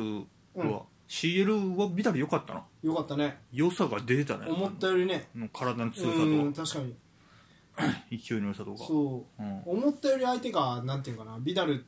[0.55, 0.71] うん。
[0.71, 2.63] は、CL はビダル良かったな。
[2.83, 3.37] よかったね。
[3.53, 4.47] 良さが出てたね。
[4.49, 5.29] 思ったよりね。
[5.35, 6.95] の体の強さと、うん確かに。
[8.17, 8.83] 勢いの良さとか。
[8.85, 9.41] そう。
[9.41, 9.61] うん。
[9.65, 11.37] 思ったより相手がなんていうかな。
[11.39, 11.85] ビダル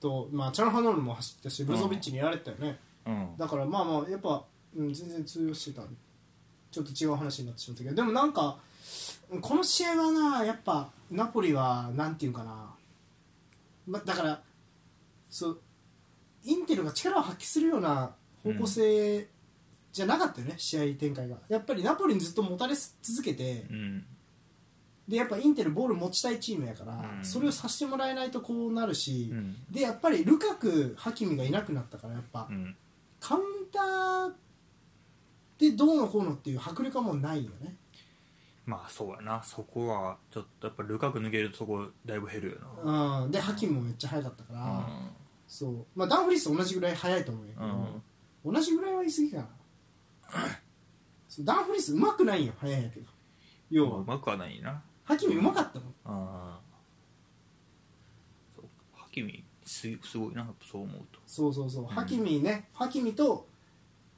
[0.00, 3.28] と、まあ、チャルハノールも走ってたしブロゾビッチにやられてたよね、うん。
[3.36, 4.44] だからまあまあやっぱ、
[4.76, 5.82] うん、全然通用してた
[6.70, 8.58] ちょっと違う話になってしまったけどでもなんか
[9.40, 12.74] この試合はなやっぱナポリはなんていうかな、
[13.86, 14.40] ま、だから
[15.30, 15.60] そう
[16.44, 19.26] インテルが力を発揮するような方向性
[19.92, 21.36] じゃなかったよね、試合展開が。
[21.48, 24.04] やっぱりナポリにずっと持たれ続けてうん
[25.08, 27.24] でやっぱインテルボール持ちたいチームやから、うん。
[27.24, 29.56] それをさせてもらえないとこうなるし、うん。
[29.70, 32.76] でやっぱりルカク、ハキミがいなくなったからやっぱ、うん。
[33.18, 33.42] カウン
[33.72, 34.32] ター
[35.58, 37.74] でどうのこうのっていう迫力はもうないよね。
[38.66, 39.42] まあそうやな。
[39.42, 43.22] そこはちょっとやっぱルカク抜けるとそこだいぶ減るよな。
[43.22, 43.30] うん。
[43.30, 44.82] でハキミもめっちゃ速かったから、う
[45.48, 45.86] そう。
[45.96, 48.02] まあダンフリースと同じぐらい速いと思うよ、ん。
[48.44, 49.48] 同じぐらいは言い過ぎかな。
[51.40, 53.06] ダンフリースうまくないよ速いんやけど。
[53.70, 53.98] 要は。
[54.00, 55.88] うまくはないなハキミうまかったもん。
[56.04, 56.60] ああ
[58.54, 61.18] そうハキミすすごいなそう思うと。
[61.26, 62.68] そうそうそう、ハキミね。
[62.74, 63.48] ハキミと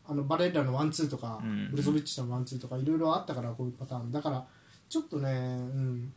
[0.04, 1.70] あのバレッラのワンツーとか、うん。
[1.70, 4.10] ブルゾビッチとのワンツーとかいろいろあったからこういうパターン。
[4.10, 4.44] だから
[4.88, 6.12] ちょっとねうん。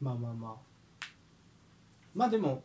[0.00, 1.06] まあまあまあ。
[2.14, 2.64] まあでも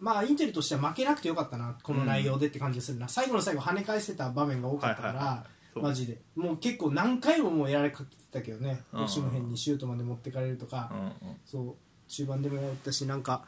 [0.00, 5.88] まあインテルとしては負けなくてよかったなこの内容でって感じがするな、最後の最後跳ね返せた場面が多かったから、はいはいはいそう。
[5.88, 6.18] マジで。
[6.36, 8.82] もう結構何回ももうやられかけてたけどね。
[8.92, 11.36] うの辺にシュートまで持ってかれるとか、うんうん。
[11.44, 11.74] そう。
[12.08, 13.44] 中盤でもやったしなんか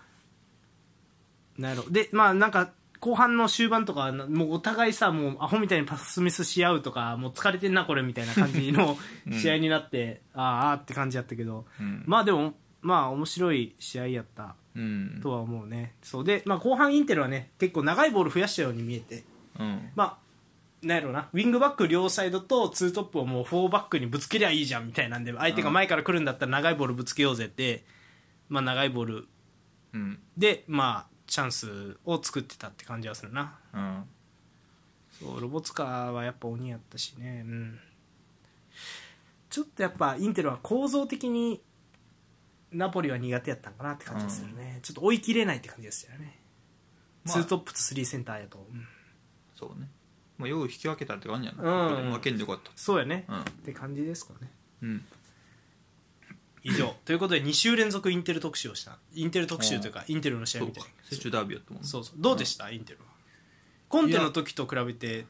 [1.59, 1.91] なんやろ。
[1.91, 9.41] でまあなんか後半の終盤とかなもうお互いさもうアホみたいにパスミスし合うとかもう疲れてんなこれみたいな感じの うん。
[9.41, 11.65] 試合になって、あああーって感じやったけど。
[11.81, 12.05] うん。
[12.07, 15.21] まあでもまあ面白い試合やったうん。
[15.23, 15.95] とは思うね。
[16.03, 16.25] そう。
[16.25, 19.25] で、まあ、後半インテルはね結構長いボール増やしたように見えて。
[19.59, 19.91] うん。
[19.97, 20.19] まあ
[20.83, 21.29] なんやろうな。
[21.33, 27.85] ウィングバック両サイドとツートップをもう4バックにぶつけりゃいいじゃんみたいなんで相手が前から来るんだったら長いボールぶつけようぜって、
[28.49, 29.29] まあ、長いボール。
[29.93, 30.19] うん。
[30.37, 33.59] でまあチャンスを作ってたって感じはするな。
[33.75, 34.05] うん。
[35.11, 37.45] そうロボツカはやっぱ鬼やったしね。
[37.47, 37.79] うん。
[39.51, 41.61] ちょっとやっぱインテルは構造的に
[42.73, 46.39] ナポリは苦手やったんかなって感じがするね、ちょっと追い切れないって感じでしたよね、
[47.25, 47.35] まあ。
[47.35, 48.87] ツートップとスリーセンターやと、うん。
[49.55, 49.89] そうね
[50.41, 52.73] まあよう引き分けたって感じやな、うん負けんでよかった。
[52.75, 53.41] そうやね、うん。
[53.41, 54.51] って感じですかね。
[54.83, 55.05] うん。
[56.63, 56.95] 以上。
[57.05, 58.99] ということで2週連続インテル特集をした。
[59.15, 60.75] インテル特集というかインテルの試合そうか。
[61.11, 62.15] みたいなダービーやったもんそうそう。
[62.19, 63.05] どうでした、インテルは。
[63.89, 65.27] コンテの時と比べてち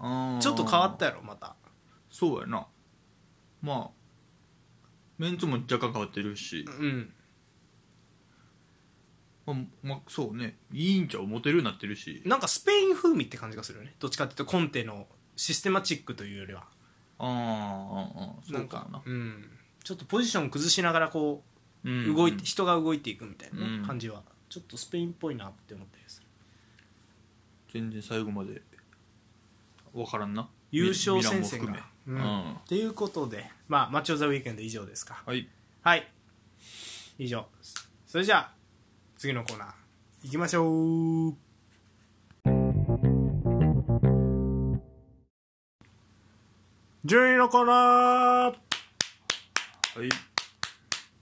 [0.00, 1.56] ょっと変わったやろまた。
[2.10, 2.66] そうやな。
[3.62, 3.90] まあ
[5.18, 7.12] メンツも若干変わってるし、うん
[9.44, 10.56] まあまあ、そうね。
[10.72, 11.26] いいんちゃう？
[11.26, 12.22] モテるようになってるし。
[12.24, 13.94] なんかスペイン風味って感じがするよね。
[13.98, 16.64] どっちかっていうとコンテのシステマチックというよりは。
[17.18, 19.44] あーあそなんかうかもなうん、
[19.84, 21.42] ちょっとポジション崩しながらこ
[21.84, 22.14] ううん。
[22.14, 23.86] 動いて、人が動いていくみたいなね、うん。
[23.86, 26.26] 感じはちょっとスペインっぽいなって思ったりする
[27.72, 28.62] 全然最後まで
[29.92, 30.48] 分からんな。
[30.70, 31.72] 優勝戦線が。
[31.72, 32.14] も含、うん。
[32.14, 32.52] めうん。
[32.52, 35.22] っていうことでまあマッチョ・ザ・ウィークエンド以上ですか。
[35.26, 35.48] はい。
[35.82, 36.08] はい。
[37.18, 37.46] 以上。
[38.06, 38.52] それじゃあ
[39.22, 39.68] 次のコーナー
[40.24, 41.34] 行きましょう。
[47.04, 47.76] 順位のコーナー。
[48.46, 48.52] は
[50.04, 50.08] い。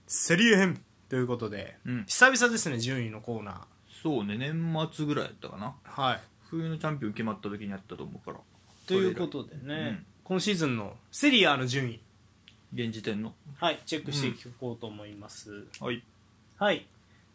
[0.07, 2.05] セリエ編ということで、うん。
[2.07, 3.55] 久々ですね順位のコーナー。
[4.01, 5.75] そうね年末ぐらいやったかな。
[5.83, 6.21] はい。
[6.49, 8.39] 冬のチャンピオン決まった時にやったと思うから。
[8.87, 10.05] ということでね、うん。
[10.23, 11.99] 今シーズンのセリアの順位。
[12.73, 13.35] 現時点の。
[13.57, 16.01] はいチェックしていこうと思います、はい。
[16.57, 16.87] はい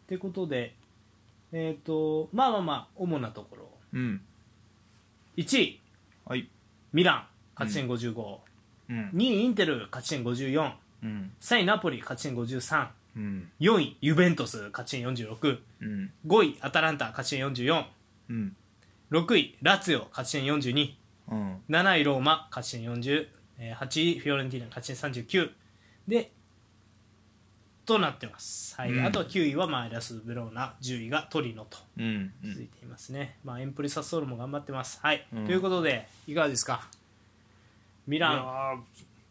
[0.07, 0.73] ということで
[1.51, 3.69] えっ、とまあまあまあ主なところ。
[3.93, 4.21] うん。
[5.37, 5.79] 1位。
[6.25, 6.49] はい。
[6.93, 8.37] ミラン勝ち点55、
[8.89, 9.09] うん。
[9.11, 11.31] 2位インテル勝ち点54うん。
[11.39, 13.51] 3位ナポリ勝ち点534うん。
[13.59, 16.11] 位ユベントス勝ち点465うん。
[16.25, 17.85] 位アタランタ勝ち点446
[18.29, 18.55] うん。
[19.11, 20.93] 位ラツィオ勝ち点427
[21.29, 21.61] うん。
[21.69, 23.27] 位ローマ勝ち点40
[23.59, 25.51] えー8位フィオレンティーナ勝ち点39
[26.07, 26.31] で
[27.87, 28.91] となってます、はい。
[28.91, 29.05] うん。
[29.05, 35.25] あとは9位はマイラス・ブローナ10位がトリノとうん続いていますね、まあ、エンプリ・サッソールも頑張ってます、はい。
[35.33, 35.45] うん。
[35.45, 36.87] ということでいかがですか？
[38.05, 38.83] ミラン。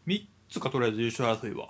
[0.07, 1.69] ー3つかとりあえず優勝争いは。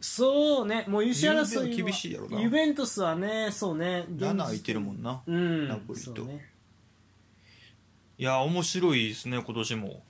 [0.00, 0.84] そうね。
[0.86, 2.40] もう優勝争いは厳しいやろな。
[2.40, 4.04] ユベントスはねそうね。
[4.08, 5.20] 7空いてるもんな。
[5.26, 5.66] うん。
[5.66, 6.22] ナポリと。
[6.22, 6.50] ね。
[8.18, 10.02] いや面白いですね今年も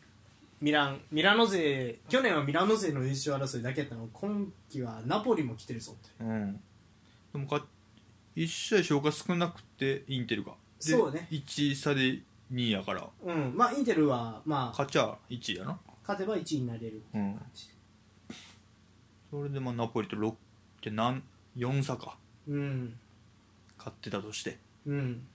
[0.61, 6.11] ミランミラノ勢去年はミラノ勢の優勝争いだけやったの今季はナポリも来てるぞって。
[6.21, 6.61] うん。
[7.33, 7.64] でもか
[8.37, 10.53] 1試合消化少なくてインテルが。
[10.85, 11.29] でそうね。
[11.31, 13.09] 1差で2位やから。
[13.25, 13.53] うん。
[13.55, 15.79] まあインテルはまあ勝ちゃ1位やな。
[16.03, 17.03] 勝てば1位になれる。
[17.14, 17.40] うん。
[19.31, 20.35] それでまあナポリと6
[20.83, 21.23] じゃあ何
[21.57, 22.16] 4差か。
[22.49, 22.99] うん。
[23.77, 24.59] 勝ってたとして。
[24.87, 25.27] うん。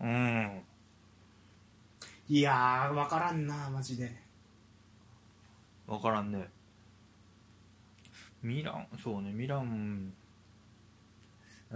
[0.00, 0.62] うん
[2.28, 4.12] いやー分からんなマジで。
[5.86, 6.48] 分からんね。
[8.42, 10.12] ミランそうねミラン。
[11.72, 11.74] あ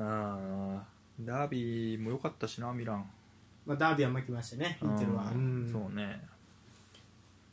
[1.23, 3.09] ーダービーも良かったしなミラン。
[3.67, 5.25] まあダービーは負けましたねインテルは。
[5.31, 5.65] ううん。
[5.65, 6.21] んそうね。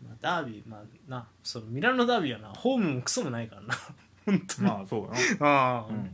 [0.04, 0.82] まあ、ダービーまあ
[1.12, 3.76] なそのミラノダービーはなホームもクソもないからな。
[4.26, 5.12] 本当に、まあそうや
[5.48, 5.92] ああ。
[5.92, 6.12] なうん。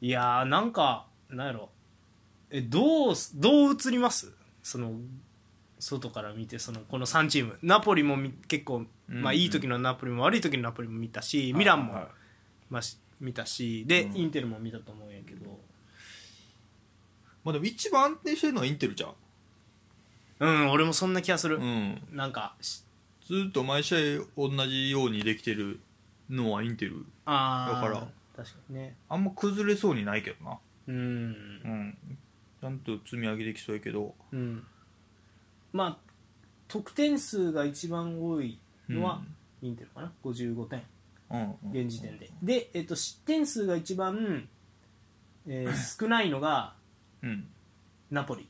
[0.00, 1.70] いやーなんかなんやろ。
[2.50, 4.32] えどうどう映ります？
[4.62, 4.92] その
[5.82, 7.58] 外から見てそのこの3チーム。
[7.60, 12.06] ナポリもみ結構、まあ、うんいい時のナポリも悪い時のナポリも見たし、ミランも、はい。
[12.70, 14.16] まあ、し見たしで、うん。
[14.16, 15.58] インテルも見たと思うんやけど。
[17.42, 19.14] まあでも一番安定してるのはインテルじゃん。
[20.38, 22.00] うん俺もそんな気がする、うん。
[22.12, 22.84] なんかし
[23.26, 25.80] ずっと毎試合同じようにできてる
[26.30, 27.04] のはインテル。
[27.24, 28.94] ああだから確かにね。
[29.08, 30.58] あんま崩れそうにないけどな。
[30.86, 30.96] うん。
[30.96, 30.98] う
[31.68, 31.98] ん。
[32.60, 34.14] ちゃんと積み上げできそうやけど。
[34.32, 34.64] うん
[35.72, 35.98] まあ
[36.68, 38.58] 得点数が一番多い
[38.88, 39.22] のは
[39.62, 40.12] インテルかな。
[40.24, 40.82] 55点。
[41.70, 42.30] 現時点で。
[42.42, 44.48] で、えっと失点数が一番、
[45.46, 46.74] えー 少ないのが
[47.22, 47.46] うん。
[48.10, 48.48] ナポリ。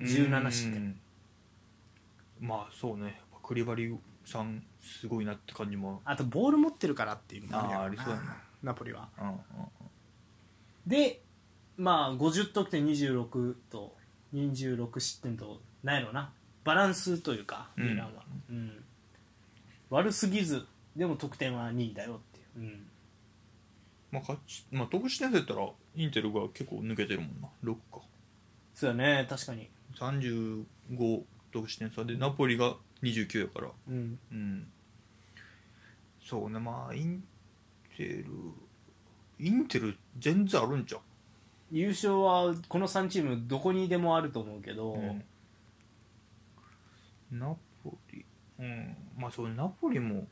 [0.00, 0.80] 17失点。
[0.80, 1.00] うん
[2.40, 3.20] まあそうね。
[3.42, 6.00] クリバリさんすごいなって感じも。
[6.06, 8.36] あとボール持ってるからっていうのもありそうやな。
[8.62, 9.08] ナポリは。
[9.20, 9.36] うんうん
[10.86, 11.22] で
[11.76, 13.94] まあ50得点26と
[14.34, 16.32] 26失点となんやろな。
[16.64, 17.88] バランスというかうん。
[17.90, 18.84] ミランは、うん。
[19.90, 20.66] 悪すぎず
[20.96, 22.86] でも得点は2位だよっていう、うん、
[24.12, 27.48] まあ勝ちまあ得失点差やったらインテルが結構抜けてるもんな。
[27.64, 28.00] 6か。
[28.74, 29.26] そうだね。
[29.28, 29.68] 確かに。
[29.96, 33.68] 35得失点差でナポリが29やから。
[33.88, 34.18] うん。
[34.30, 34.66] うん。
[36.22, 36.60] そうね。
[36.60, 37.24] まあイン
[37.96, 38.26] テル
[39.38, 41.00] インテル全然あるんじゃん
[41.72, 45.24] 優勝はこの3チームどこにでもあると思うけど、うん
[47.30, 48.24] ナポリ。
[48.58, 48.96] うん。
[49.16, 50.26] まあそうナポリも。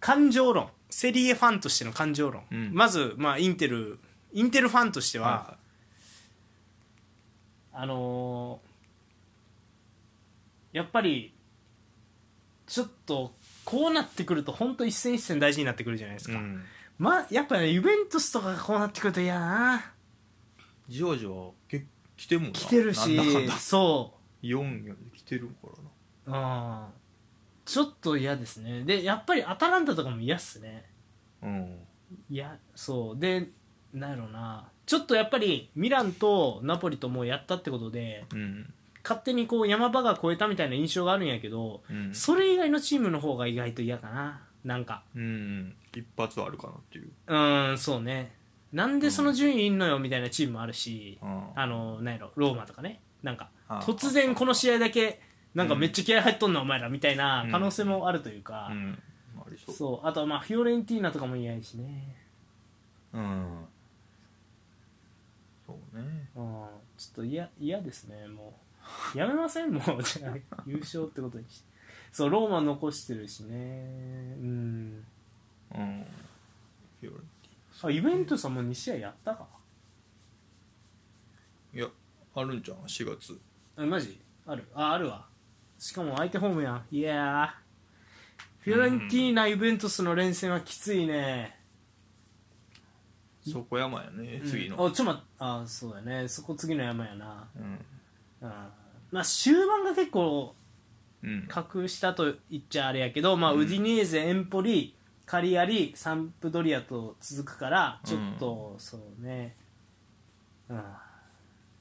[0.00, 0.68] 感情論。
[0.88, 2.70] セリエファンとしての感情論、うん。
[2.72, 3.98] まず、まあ、インテル
[4.32, 5.56] インテルファンとしては、は
[7.72, 8.70] あのー
[10.72, 11.34] やっぱり
[12.66, 13.32] ちょっと
[13.64, 16.62] こうなってくると本当一戦一戦大事になってくるじゃないですか、うん。
[16.98, 19.34] まあやっぱねユベントスとかがこうなってくると嫌。
[19.34, 19.92] だな
[20.88, 21.86] じわじわけ
[22.16, 23.18] 来てるも来てるし
[23.58, 25.89] そ4やで来てるからな
[26.30, 26.86] ううん。
[27.64, 28.84] ちょっと嫌ですね。
[28.84, 30.86] でやっぱりアタランタとかも嫌っすね。
[31.42, 31.78] うん。
[32.28, 33.18] いやそう。
[33.18, 33.48] で
[33.92, 34.68] なんやろうな。
[34.86, 38.72] ちょっとやっぱりミランとナポリともうやったってことでうん。
[39.02, 42.14] 勝手にこう山場が越えたみたいな印象があるんやけど、うん。
[42.14, 44.42] それ以外のチームの方が意外と嫌かな。
[44.64, 45.04] なんか。
[45.14, 45.74] うん。
[45.94, 47.10] 一発はあるかなっていう。
[47.26, 48.34] うーんそうね。
[48.72, 51.42] なんでその順位いんのよみたいなチームもあるし、うん。
[51.54, 53.00] あのなんやろローマとかね。
[53.22, 55.20] なんかああ突然この試合だけ
[55.54, 57.50] なんかめっちゃ気合入っとんなお前らみたいなうん。
[57.50, 58.98] 可能性もあるというか、うん。
[59.38, 59.74] ありそう。
[59.74, 60.06] そう。
[60.06, 62.16] あとはまあフィオレンティーナとかも嫌やしね。
[63.12, 63.64] うん。
[65.66, 66.28] そうね。
[66.36, 66.44] うん。
[66.96, 68.28] ちょっと嫌嫌ですね。
[68.28, 68.58] も
[69.14, 69.18] う。
[69.18, 69.72] やめません？
[69.72, 70.02] もう。
[70.02, 71.70] じゃあ優勝ってことにして。
[72.12, 73.54] そうローマ残してるしね。
[74.40, 75.04] うん。
[75.74, 76.04] うん。
[77.00, 77.22] フィオレン
[77.82, 79.46] あイベントさんも2試合やったか？
[81.72, 81.86] いや
[82.34, 82.78] あるんじゃん。
[82.78, 83.38] 4月。
[83.76, 84.20] あマジ？
[84.46, 84.64] ある。
[84.74, 85.26] ああるわ
[85.80, 86.84] しかも相手ホームやん。
[86.90, 87.70] いやー。
[88.60, 91.58] フィオレンティーナ・ユベントスの連戦はきついね。
[93.50, 94.76] そこ山やね次の。
[94.76, 96.28] うんあちょ待っあそうだね。
[96.28, 97.48] そこ次の山やな。
[97.56, 97.78] うん。
[98.42, 98.50] うん。
[99.10, 100.54] まあ終盤が結構
[101.22, 101.46] うん。
[101.48, 103.60] 格下と言っちゃあれやけど、まあうん。
[103.60, 109.56] ウディネーゼエンポリカリアリサンプドリアと続くからちょっと、そうね。
[110.68, 110.78] うん。
[110.78, 110.82] っ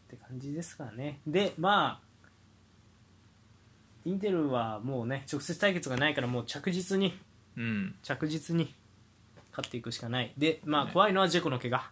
[0.10, 1.20] て感じですからね。
[1.28, 2.09] でまあ
[4.10, 7.18] インテルはもうね直接対決がないからもう着実に
[7.56, 7.96] うん。
[8.02, 8.74] 着実に
[9.52, 10.34] 勝っていくしかない。
[10.36, 10.92] でまあね。
[10.92, 11.92] 怖いのはジェコの怪我、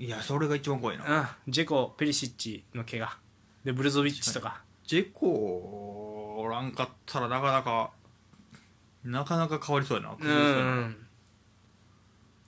[0.00, 1.36] いやそれが一番怖いな。
[1.46, 3.16] うん、ジェコペリシッチの怪我。
[3.64, 4.62] でブルゾビッチとか。
[4.84, 7.90] ジェコおらんかったらなかなか
[9.04, 10.14] なかなか変わりそうやな。
[10.14, 10.96] う崩れそうやな、ん。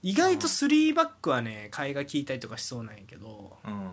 [0.02, 3.58] 意外と3バックはね替えが効いたりとかしそうなんやけど。
[3.64, 3.92] うん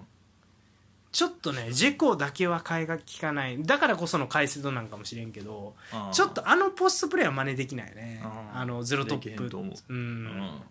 [1.17, 3.63] ちょっとねジェコだけは替えが効かない。
[3.63, 5.73] だからこその解説なんかもしれんけど
[6.11, 8.21] ちょっとあのポストプレーは真似できないね。
[8.53, 9.43] あのゼロトップ。
[9.43, 9.73] んと思う。
[9.89, 10.35] うん、うん。
[10.35, 10.61] も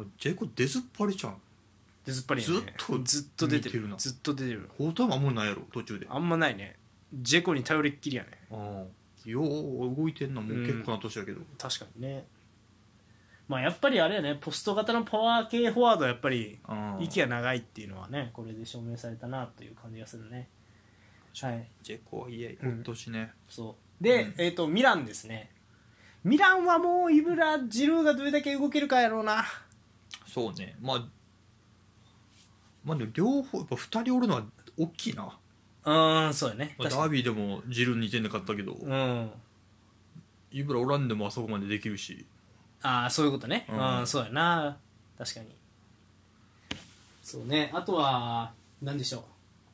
[0.00, 1.36] うジェコ出ずっぱりちゃん。
[2.04, 2.54] でずっぱりやね。
[2.54, 3.88] ずっとずっと出てる。
[3.96, 4.68] ずっと出てる。
[4.72, 6.08] 交代もあんまないやろ途中で。
[6.10, 6.74] あんまないね。
[7.14, 8.30] ジェコに頼りっきりやね。
[8.50, 8.86] うん
[9.30, 11.42] よう動いてんのもう結構な年やけど。
[11.58, 12.24] 確かにね
[13.48, 16.96] まあやっぱりあれやねポスト型のパワー系フォワードはやっぱりうん。
[17.00, 20.48] 息が長いっていうのはねこれで証明されたなという感じがするね。
[21.40, 21.68] はい。
[21.82, 22.74] ジェコはいえうん。
[22.76, 24.04] 今年ね、そう。
[24.04, 24.34] で、うん。
[24.38, 25.50] えっ、とミランですね。
[26.24, 29.44] ミランはもうイブラジルーがどれだけ動けるかやろうな。
[30.26, 30.76] そうね。
[30.80, 31.06] まあ
[32.84, 34.44] まあでも両方やっぱ2人おるのは
[34.78, 35.38] 大きいな、
[35.84, 36.74] うーんそうやね。
[36.78, 39.30] まあ、ダービーでもジル2点で勝ったけど、にうん。
[40.52, 42.24] イブラおらんでもあそこまでできるし
[42.86, 43.66] ああそういうことね。
[43.68, 44.78] ううんん、そうやな。
[45.18, 45.46] 確かに。
[47.22, 47.70] そうね。
[47.74, 49.24] あとは何でしょ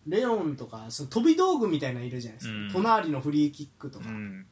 [0.06, 0.10] う。
[0.10, 2.70] レオンとかその飛び道具みたいなのいるじゃないですか、うん。
[2.72, 4.46] 隣のフリーキックとか、うん。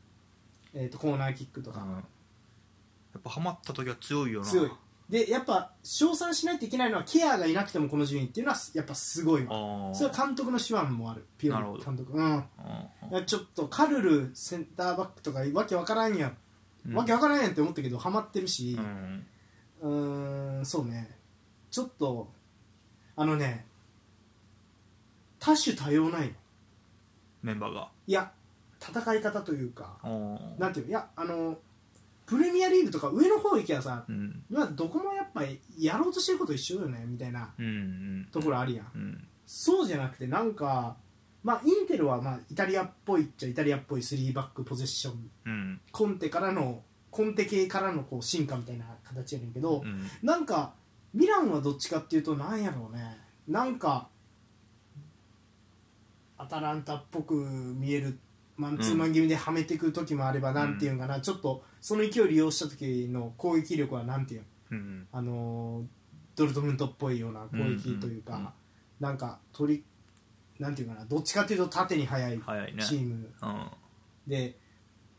[0.75, 4.47] えー、とコーナーキックとか、やっぱハマった時は強いよな。
[4.47, 4.71] 強い。
[5.09, 9.57] でやっぱ称賛しないといけないのはケアがいなくてもこの順位っていうのはやっぱすごいわ。
[9.57, 11.27] ああそれは監督の手腕もある。
[11.37, 11.79] ピオなるほど。
[11.79, 13.27] リ監督うん。
[13.27, 16.37] ちょっとカルルセンターバックとかわけわからんやん、
[16.87, 16.95] うん。
[16.95, 18.79] わけわからんやんって思ったけどハマってるし
[19.83, 20.61] うん。
[20.61, 21.17] んそうね。
[21.71, 22.29] ちょっと
[23.17, 23.67] あのね
[25.39, 26.35] 多種多様ないの。
[27.43, 27.89] メンバーが。
[28.07, 28.31] いや
[28.81, 29.99] 戦い方というか
[30.59, 31.59] なんていうのいやあの
[32.27, 34.43] プレミアリーグとか上の方行きゃさうん。
[34.51, 38.29] まあどこもやっぱりやろうとしてること一緒よねみたいなうんうん。
[38.33, 39.25] ところあるやん、うん。
[39.47, 40.97] そうじゃなくてなんか
[41.43, 45.31] まあインテルはまあイタリアっぽいっちゃイタリアっぽい3バックポゼッション。
[45.47, 45.81] うん。
[45.91, 50.07] コンテからのコンテ系からのこう進化みたいな形やねんけど、うん。
[50.23, 50.75] なんか
[51.15, 53.19] ミランはどっちかっていうとなんやろうね。
[53.49, 54.09] なんか
[56.37, 58.19] アタランタっぽく見える
[58.57, 61.21] マンツーマン気味ではめていく時もあれば、なんていうんかな。
[61.21, 65.09] ちょっとその勢いを利用した時の攻撃力はなんていうのうん。
[65.13, 65.85] あのー
[66.37, 68.53] ドルトムントっぽいような攻撃というか、うんうんうん
[69.01, 69.85] なんか取り
[70.61, 72.85] なんていうかなどっちかっていうと縦に速い早いね。
[72.85, 73.33] チーム。
[73.43, 73.67] うん。
[74.29, 74.55] で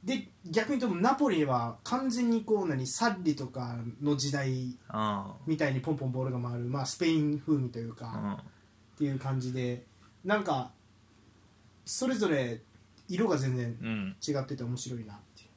[0.04, 8.44] で逆に言うとナポリは完全にこう何サッリとかの時代あみたいにポンポンボールが回る、まあ、スペイン風味というか、あ
[8.96, 9.84] っていう感じで
[10.24, 10.72] なんか
[11.86, 12.62] それぞれ
[13.10, 14.16] 色が全然うんうん。
[14.22, 15.50] 違ってて面白いなっていう。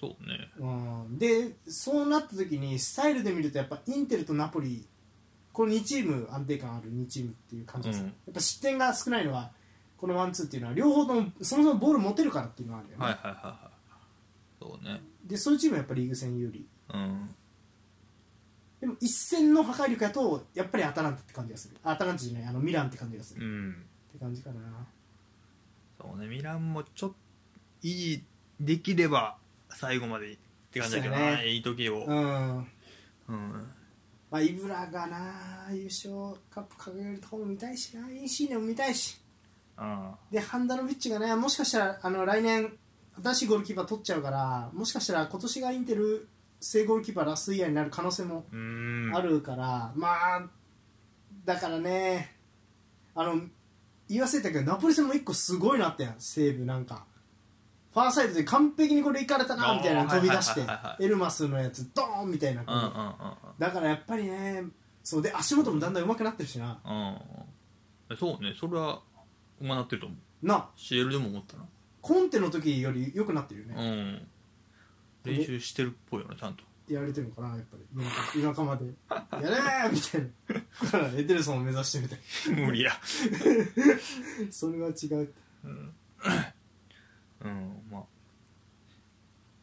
[0.00, 0.50] そうね。
[0.58, 0.66] う
[1.08, 4.86] ん、でそうなった時にスタイルで見るとやっぱインテルとナポリ
[5.54, 8.06] この2チーム安定感ある2チームっていう感じです、うん。
[8.06, 9.52] やっぱ失点が少ないのは
[9.96, 13.56] このワンツーっていうのは両方ともそもそもボール持てるからっていうのがあるよね、はいはいはいはい。
[14.60, 15.00] そうね。
[15.24, 16.66] でそういうチームはやっぱりリーグ戦有利。
[16.92, 17.34] うん。
[18.80, 21.76] でも一戦の破壊力やとやっぱりアタランタって感じがする。
[21.84, 23.86] アタランタじゃないあのミランって感じがする、っうん。
[24.12, 24.60] て感じかな。
[26.00, 27.16] そうねミランもちょっと
[27.84, 28.24] 維持
[28.58, 29.36] できれば
[29.70, 30.36] 最後までっ
[30.72, 31.46] て感じだけどね。
[31.46, 32.04] いい時を。
[32.04, 32.56] うん。
[33.28, 33.66] うん
[34.34, 36.10] まあ、イブラがな優勝
[36.50, 39.20] カップ掲げるところも見たいしなインシーネも見たいし。
[39.76, 42.72] あでハンダノビッチがねもしかしたらあの来年
[43.22, 46.28] 新しいゴールキーパー取っちゃうからもしかしたら今年がインテル
[46.60, 48.44] 正ゴールキーパーラストイヤーになる可能性も
[49.14, 50.42] あるから、まあ
[51.44, 52.34] だからね
[53.14, 53.40] あの
[54.08, 57.04] 言わせたけどナポリ戦も一個すごいなったやん西武なんか
[57.94, 60.62] ファーサイドで完璧にこれいかれたなみたいなの飛び出して
[60.98, 62.62] エルマスのやつドーンみたいな。
[62.62, 64.64] うんうんうんだからやっぱりね
[65.04, 66.80] そうで足元もだんだん上手くなってるしな。
[66.84, 67.16] うん
[68.10, 68.16] うん。
[68.16, 69.00] そうねそれは
[69.60, 70.46] うまなってると思う。
[70.46, 70.68] な。
[70.76, 71.64] CL でも思ったな。
[72.02, 75.32] コンテの時より良くなってるよね、うん。
[75.32, 76.64] 練習してるっぽいよねちゃんと。
[76.88, 77.84] やられてるのかなやっぱり。
[77.94, 78.86] 夜中夜中まで
[79.40, 80.90] 「やれー!」みたいな。
[80.90, 82.66] だからエテルソンを目指してみたい。
[82.66, 82.92] 無理や。
[84.50, 85.44] それは違うって
[87.44, 88.02] うんまあ。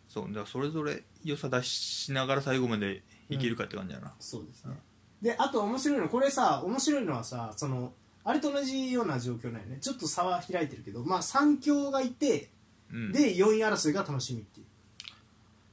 [0.07, 4.75] そうだからそれぞれ良さ出しながら最後までいけるかって感じやな、そうですね。
[5.21, 9.77] であと面白いのこれさ面白いのはさそのあれと同じような状況なんよね。
[9.81, 12.49] ちょっと差は開いてるけどまあ3強がいて
[12.93, 14.65] うん、で4位争いが楽しみっていう。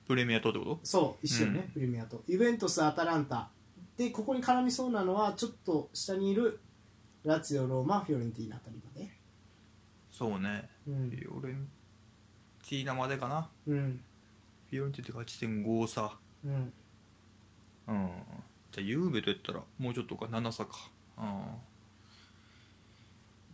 [0.06, 0.78] プレミアとってこと？
[0.84, 1.72] そう一緒よね、うん。
[1.72, 2.22] プレミアと。
[2.28, 3.48] ユベントスアタランタ。
[3.96, 6.60] でここに絡みそうなのはちょっと下にいる
[7.24, 9.10] ラツィオローマフィオレンティーナあたりまで。
[10.12, 10.68] そうね。
[10.86, 11.10] うん。
[11.10, 11.68] フィオレン
[12.68, 13.48] ティーナまでかな。
[13.66, 14.00] うん。
[14.68, 16.12] フィオレンティーナって8.5差。
[16.44, 16.72] うん。
[17.88, 18.10] うん。
[18.70, 20.26] じゃあユーベとやったらもうちょっとか。
[20.26, 20.90] 7差か。
[21.16, 21.24] うん。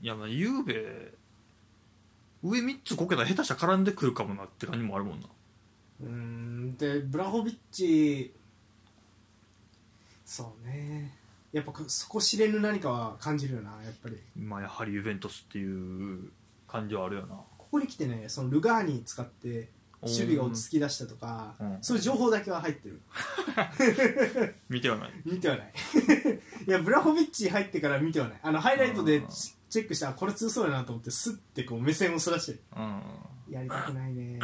[0.03, 1.13] いやまあユーベ
[2.43, 5.27] 上3つこけたら下手したら絡んでくるかもなって感じもあるもんな。
[6.03, 6.77] うーん。
[6.77, 8.35] でブラホビッチ。
[10.27, 11.17] そうね。
[11.53, 14.19] やっぱこそこ知れぬ何かは感じるよなやっぱり。
[14.37, 16.33] まあやはりユベントスっていう
[16.67, 17.37] 感じはあるよな
[17.75, 19.69] ここに来てねそのルガーニ使って
[20.01, 21.79] 守備が落ち着き出したとかうん。
[21.81, 23.01] そういう情報だけは入ってる。
[24.71, 25.11] 見てはない。
[25.25, 25.73] 見てはない。
[26.69, 28.39] いやブラホビッチ入ってから見てはない。
[28.45, 32.61] あのハイライトでチチェックしたらこれ強そうだなと思ってスッてこう目線をそらしてる。
[32.77, 33.03] うん。
[33.51, 34.39] やりたくないね。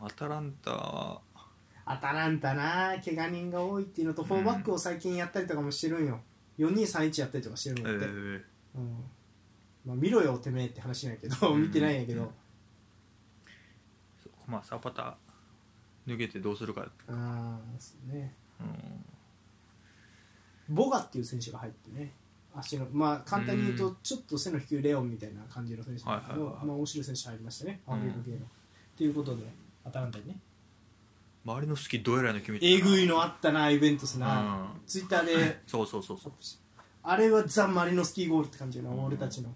[0.00, 0.70] アタランタ。
[0.70, 1.20] は
[1.84, 6.20] アタランタな怪我人が多いっていうのと4バックを最近やったりとかもしてるんよ
[6.58, 8.42] 4231やったりとかしてるえのって、ー
[8.76, 9.04] うん。
[9.86, 12.32] まあ、見ろよてめえって話なんやけど見てないんやけど、
[14.22, 15.16] そうまあサパタ
[16.06, 18.34] 抜けてどうするか、ああそうね。
[20.68, 22.12] うん、ボガっていう選手が入ってね。
[22.54, 26.66] 足のまあ簡単に言うとちょっと背の低いレオンみたいな感じの選手なんだけど、はいはいはい。
[26.66, 27.80] まあ面白い選手入りましたね。
[27.86, 27.94] うん。
[27.94, 28.40] アフリカ系の、っ
[28.96, 29.42] ていうことで
[29.84, 30.36] アタランタにね
[31.46, 32.66] 周りの好きどうやらの決めて。
[32.66, 34.80] えぐいののあったなイベントスな、うん。
[34.86, 35.62] ツイッターで。
[35.68, 36.32] そうそうそうそう。
[37.04, 39.04] あれはザ・マリノスキーゴールって感じよな、うん。
[39.04, 39.54] 俺たちの。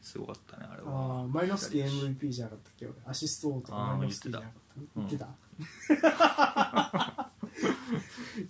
[0.00, 1.86] すごかったねあれあはーマリノスキー
[2.18, 2.94] MVP じゃなかったっけ俺。
[3.06, 4.74] アシスト王とかマリノスキーじゃなかった。
[4.76, 5.28] 言言ってた、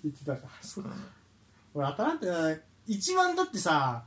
[0.03, 0.49] 言ってた か。
[0.61, 0.85] そう
[1.73, 2.27] 俺アタランタ
[2.87, 4.05] 一番だってさ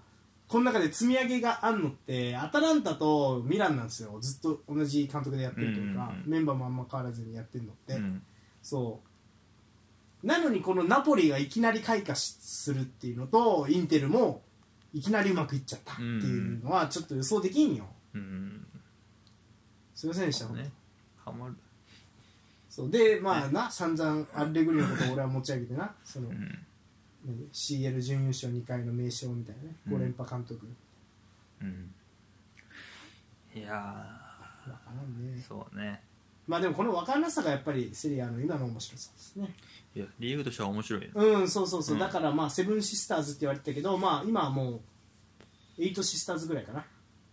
[0.47, 4.17] この中で積み上げがあんのってアタランタとミランなんですよ。
[4.21, 8.21] ずっと同じ監督でやってるというか、うんうんうんメンバーもあんま変わらずにやってるのって、うん
[8.67, 8.99] そ
[10.23, 10.27] う。
[10.27, 14.41] なのにこのナポリがいきなり開花しするっていうのとインテルも
[14.93, 17.85] いきなりうまくいっちゃったっていうのはちょっと予想できんよ。
[18.13, 18.67] うん。
[19.95, 20.69] すいませんでした、ね。
[21.23, 21.55] ハマる。
[22.69, 22.91] そう。
[22.91, 25.95] でまあな散々アレグリのことを俺は持ち上げてな。
[26.03, 26.59] その、うん。
[27.25, 29.75] 何 CL 準優勝2回の名称みたいなね。
[29.87, 29.93] うん。
[29.95, 30.67] 5連覇監督、
[31.61, 31.93] うん。
[33.55, 33.83] いやわ
[34.65, 35.37] からんね。
[35.37, 36.01] ーそうね
[36.47, 39.53] まあでもこの分からなさがやっぱりセリエAの今の面白さですね。
[39.95, 41.99] いやリーグとしては面白いようんそうそうそう、うん。
[41.99, 44.81] だからまあセブンシスターズって言われてたけどまあ今はもう
[45.79, 46.85] エイトシスターズぐらいかな。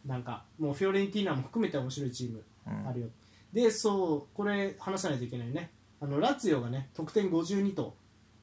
[0.04, 2.88] なんかもうフィオレンティーナも含めて面白いチームうん。
[2.88, 3.08] あるよ、
[3.52, 5.70] でそうこれ話さないといけないね。
[6.00, 7.96] あのラツィオがね得点52と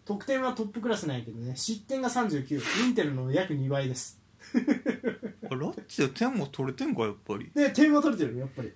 [0.06, 1.56] 得点はトップクラスなんやけどね。
[1.56, 4.20] 失点が39インテルの約2倍です。
[5.50, 7.52] あラッチで点も取れてんかやっぱり。
[7.54, 8.72] で点は取れてるよやっぱり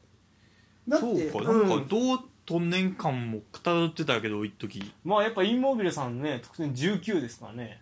[0.88, 4.94] だってそうかなんかどうとんねん感も漂ってたけど一時。
[5.04, 7.82] まあやっぱインモービルさんね得点19ですからね。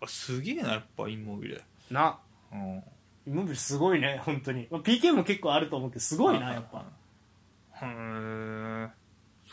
[0.00, 2.18] あすげえなやっぱインモビレな。
[2.52, 2.82] うん。
[3.26, 6.78] インモービルすごいね本当に、まあ、PK も結構あると思うけどすごいなやっぱ。
[6.78, 6.84] へ
[7.82, 8.88] え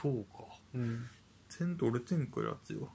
[0.01, 0.45] そうか。
[0.73, 1.07] うん。
[1.55, 2.89] 点取れてんかやつよ。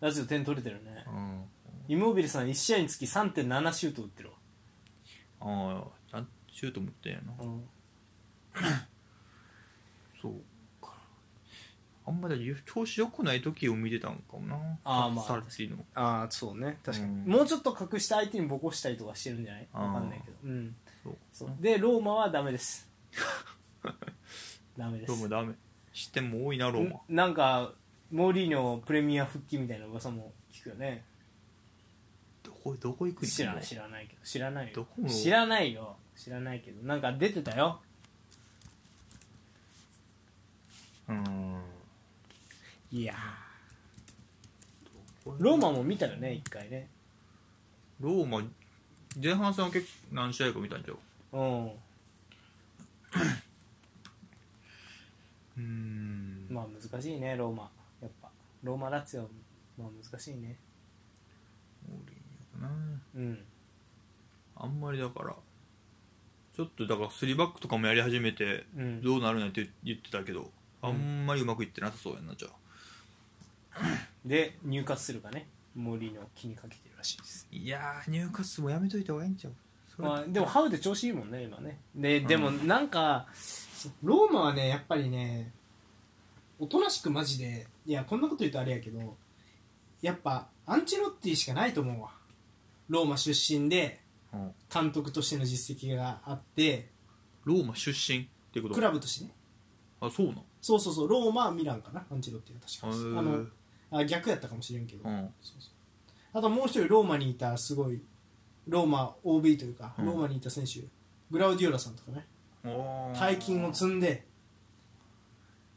[0.00, 1.04] ラジオ点取れてるね。
[1.06, 1.44] うん。
[1.88, 4.34] インモービルさん1試合につき3.7シュート打ってるわ。
[5.40, 7.32] ああシュート持ってんやな。
[7.40, 7.64] うん
[10.20, 10.32] そう
[10.84, 10.94] か。
[12.06, 14.56] あんまり調子良くない時を見てたんかもな。
[14.84, 15.84] あーまあサルの。
[15.94, 16.78] ああそうね。
[16.84, 17.32] 確かに、うん。
[17.32, 19.68] もうちょっと隠して相手にボコしたりとかしてるんじゃない？
[19.72, 19.82] あー。
[19.86, 20.36] わかんないけど。
[20.44, 20.76] うん。
[21.02, 21.16] そう。
[21.32, 21.50] そう。
[21.60, 22.90] でローマはダメです。
[24.76, 25.10] ダメです。
[25.12, 25.54] ローマダメ。
[25.92, 27.00] 失点も多いなローマ。
[27.08, 27.14] ん。
[27.14, 27.72] なんか
[28.10, 31.04] モーリーニョプレミア復帰みたいな噂も聞くよね。
[32.42, 34.22] どこどこ行くん知らないい知らないけど。
[34.22, 34.72] 知らないよ。
[34.74, 35.08] どこの？
[35.08, 35.96] 知らないよ。
[36.14, 36.82] 知らないけど。
[36.86, 37.80] なんか出てたよ
[41.08, 41.62] うん。
[42.90, 43.14] いや
[45.38, 46.88] ローマも見たよね一回ね。
[48.00, 48.42] ローマ
[49.20, 50.98] 前半戦は結構何試合か見たんじゃう？
[51.38, 51.70] うん。
[55.56, 56.46] うん。
[56.50, 57.70] まあ難しいねローマ。
[58.00, 58.30] やっぱ。
[58.62, 59.28] ローマラツィオ
[59.80, 60.56] まあ難しいね。
[61.88, 62.72] モーリーニョかな。
[63.16, 63.44] うん。
[64.56, 65.34] あんまりだから
[66.54, 69.02] ちょっとだから3バックとかもやり始めてうん。
[69.02, 70.50] どうなるなんて言ってたけど、
[70.88, 72.52] あんまりうまくいってなさそうやんなじゃあ。
[74.24, 77.46] で入荷するかねモーリーニョを気にかけてるらしいです。
[77.50, 79.52] いやー入荷数もやめといた方がいいんちゃう。
[79.94, 81.78] それまあ、でもハウで調子いいもんね今ね。
[81.94, 83.26] でんでもなんか
[84.02, 85.52] ローマはねやっぱりね
[86.58, 89.16] おとなしくマジでいやこんなこと言うとあれやけど
[90.02, 92.10] やっぱアンチェロッティしかないと思うわ。
[92.88, 94.00] ローマ出身で
[94.32, 94.52] うん。
[94.72, 96.88] 監督としての実績があって
[97.44, 98.74] ローマ出身ってこと？
[98.74, 99.30] クラブとしてね
[100.00, 100.42] あそうなん？
[100.60, 101.08] そうそうそう。
[101.08, 102.04] ローマミランかな？
[102.10, 103.18] アンチェロッティは確か。
[103.18, 103.48] あへのー。
[103.90, 105.30] あ逆やったかもしれんけど、うん。
[105.40, 105.70] そうそう
[106.38, 108.00] あともう一人ローマにいたすごい
[108.68, 110.06] ローマ OB というか、うん。
[110.06, 110.80] ローマにいた選手。
[111.30, 112.26] グラウディオラさんとかね。
[113.14, 114.26] 大金を積んで。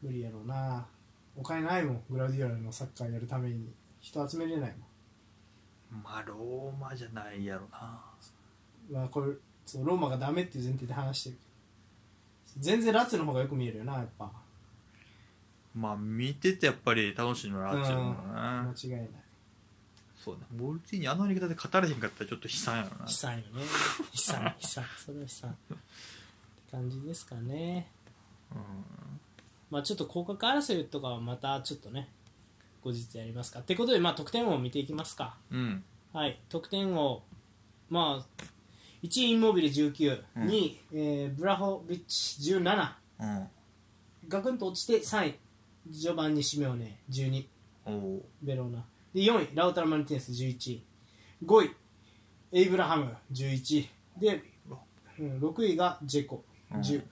[0.02, 0.86] 無理やろうな。
[1.36, 2.02] お金ないもん。
[2.10, 4.74] グラウディオラのサッカーやるために人集めれない
[5.90, 8.00] まあローマじゃないやろな。
[8.90, 9.32] もん、まあ、これ
[9.66, 11.49] そうローマがダメっていう前提で話してるけど
[12.58, 14.30] 全然ラツィの方がよく見えるよなやっぱ。
[15.74, 19.08] まあ見ててやっぱり楽しいのはラツィオだ間な、違いない。
[20.16, 20.40] そうね。
[20.54, 23.04] モルティーニあのやり方で語れへんかったらちょっと悲惨やろな。
[23.04, 23.62] 悲惨よね。
[24.12, 24.84] 悲惨悲惨。
[24.98, 25.50] それは悲惨。
[25.50, 25.74] って
[26.70, 27.90] 感じですかね。
[29.70, 32.10] まあちょっと降格争いとかはまたちょっとね
[32.82, 33.60] 後日やりますか。
[33.60, 35.36] ってことでまあ得点王を見ていきますか。
[35.50, 36.38] うん、うん、はい。
[36.48, 37.22] 得点王。
[37.88, 38.44] まあ
[39.02, 40.48] 1位インモビル19、うん。
[40.48, 43.48] 2位、えーブラホビッチ17うん。
[44.28, 45.34] ガクンと落ちて3位。
[45.92, 47.46] 序盤にシメオネ12
[47.86, 48.84] おおベローナ。
[49.14, 49.56] で4位。
[49.56, 50.82] ラウタラ・マルティネス11位。
[51.44, 51.70] 5位。
[52.52, 53.88] エイブラハム11位
[54.18, 54.42] で、
[55.18, 57.02] うん、6位がジェコ10、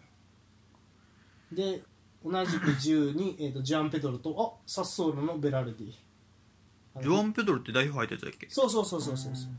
[1.53, 1.83] で
[2.25, 5.93] 同じく10に、えー、とジュアン・ペドロとあサッソーロのベラルディ。
[7.01, 8.49] ジョアン・ペドロって代表入ったやつだっけ？
[8.51, 9.53] そうそうそうそうそうそう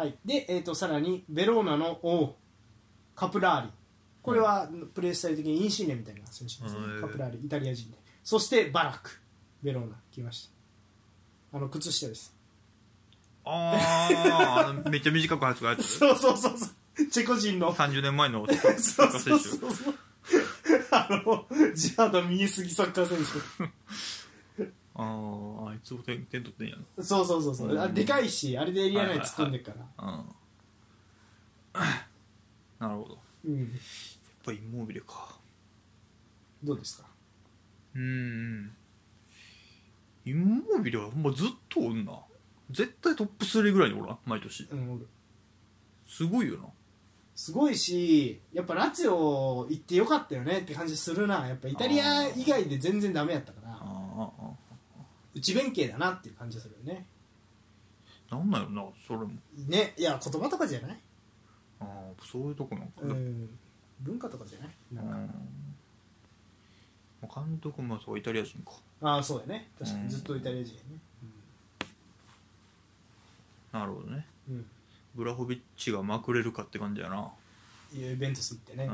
[0.00, 0.14] はい。
[0.24, 2.34] で、えー、とさらにベローナのお
[3.14, 3.68] カプラーリ
[4.22, 7.00] これはプレースタイル的にインシーネみたいな選手ですね。
[7.02, 7.32] カプラー。
[7.32, 7.98] リイタリア人で。
[8.24, 9.10] そしてバラク
[9.62, 10.48] ベローナ来まし
[11.52, 11.58] た。
[11.58, 12.34] あの靴下です。
[13.44, 15.98] ああ めっちゃ短く入ったやつ？
[15.98, 17.06] そうそうそうそう。
[17.08, 17.74] チェコ人の。
[17.74, 18.52] 30年前の サ
[19.04, 20.96] ッカー選手。
[20.96, 23.18] あのジハード見えすぎサッカー選
[24.94, 25.02] あ
[25.66, 27.80] ああいつも点点取ってんやん手そうそうそうそう、うん。
[27.80, 30.24] あれでかいしあれでエリア内突っ込んでるから、うん。
[32.78, 33.14] なるほど。
[33.14, 33.70] やっうん
[34.44, 35.36] ぱインモービルか。
[36.64, 37.04] どうですか？
[37.94, 38.72] うん
[40.26, 42.12] インモービルはほんまずっとおんな。
[42.70, 44.64] 絶対トップ3ぐらいにおらん毎年。
[44.70, 44.92] うん。
[44.92, 45.02] 俺
[46.08, 46.64] すごいよな。
[47.34, 51.46] すごいしやっぱラツィオ行ってよかったよねって感じするな。
[51.48, 53.70] やっぱイタリア以外で全然ダメやったから。
[53.72, 53.99] あああ
[55.34, 57.06] 内弁慶だなっていう感じするよね。
[58.30, 59.30] あなんなんやろなそれも。
[59.68, 60.98] ねいや言葉とかじゃない、
[61.80, 63.02] ああそういうとこなんか。
[63.02, 63.58] な、うん、
[64.00, 64.70] 文化とかじゃない？
[64.92, 65.34] なんか、
[67.40, 67.46] うん。
[67.48, 68.72] 監督もそうイタリア人か。
[69.02, 69.68] ああそうやね。
[69.78, 70.04] 確かうん。
[70.04, 70.98] にずっとイタリア人やね
[73.72, 74.26] なるほどね。
[74.48, 74.66] うん、うん
[75.12, 77.32] ブラホビッチがまくれるかって感じやな。
[77.92, 78.90] イベントス行ってね、う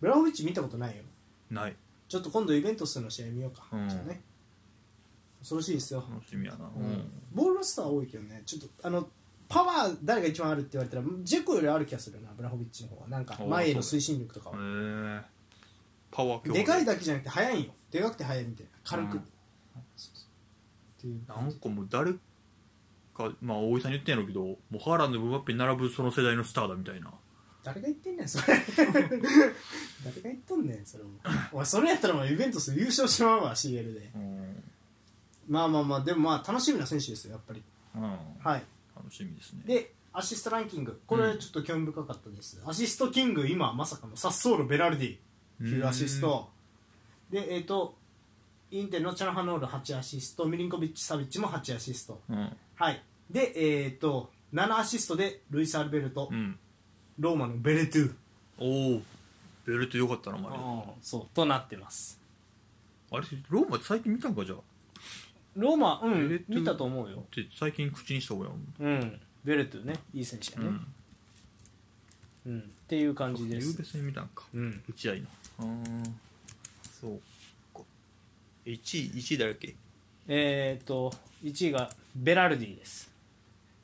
[0.00, 1.02] ブラホビッチ見たことないよ。
[1.50, 1.74] んない。
[2.08, 3.88] ちょっと今度イベントスの試合見ようか、うん。
[3.88, 4.20] じゃあね
[5.40, 6.66] 恐ろしいですよ、楽しみやな。
[6.66, 7.10] うん。
[7.32, 8.42] ボールロスター多いけどね。
[8.46, 9.08] ちょっとあの
[9.48, 12.28] パワー誰が一番あるって言われたらジェコよりある気がするな。
[12.36, 13.08] ブラホビッチの方は。
[13.08, 15.22] なんか前への推進力とかへはえ
[16.10, 17.72] パワー強でかいだだけじゃなくて速いんよ。
[17.90, 18.70] でかくて速いみたいな。
[18.84, 19.18] 軽く、うん。
[19.20, 19.22] っ
[21.00, 21.20] ていう。
[21.26, 22.12] なんかもう誰
[23.14, 27.12] かまあ大井さん言ってんやろうけどもうハーランドムバッペに並ぶその世代のスターだみたいな。
[27.62, 28.56] 誰が言ってんねんそれ。
[28.76, 29.08] 誰が
[30.22, 31.10] 言っとんねんそれも。
[31.52, 34.10] お前それやったらもうイベントス優勝しまうわ CL で。
[34.14, 34.62] うん、
[35.50, 37.62] まあまあまあでもまあ楽しみな選手ですよやっぱり。
[37.96, 38.62] うん、はい。
[38.96, 39.64] 楽しみですね。
[39.66, 41.00] でアシストランキング。
[41.06, 45.18] これちょっと興味深かったです、アシストキング今まさかのサッソーロ・ベラルディ。
[45.60, 46.48] 9アシスト。
[47.30, 47.96] でえっ、と
[48.70, 50.46] インテルのチャラハノール8アシスト。
[50.46, 52.20] ミリンコビッチ・サビッチも8アシスト。
[52.30, 52.56] うん。
[52.76, 53.02] はい。
[53.28, 56.56] でえっ、と7アシストでルイス・アルベルト、うん。
[57.18, 58.14] ローマのベレトゥ。
[58.58, 59.02] おお
[59.66, 61.26] ベルトよかったなお前そう。
[61.34, 62.20] となってます。
[63.12, 64.58] あれローマ最近見たんかじゃあ
[65.60, 66.52] ローマうんベレト。
[66.52, 67.18] ゥ見たと思うよ。
[67.18, 69.20] って最近口にした方がいいうん。
[69.44, 69.94] ベレトゥね。
[70.14, 70.86] いい選手やね、うん。
[72.46, 72.60] うん。
[72.60, 73.66] っていう感じです。
[73.68, 74.44] ゆうべ戦見たんか。
[74.54, 74.82] うん。
[74.88, 75.26] 打ち合いの。
[75.60, 76.02] うん
[77.00, 77.20] そう
[77.74, 77.82] か。
[78.66, 79.74] 1位1位誰だっけ？
[80.28, 81.12] えっ、と
[81.44, 83.10] 1位がベラルディです。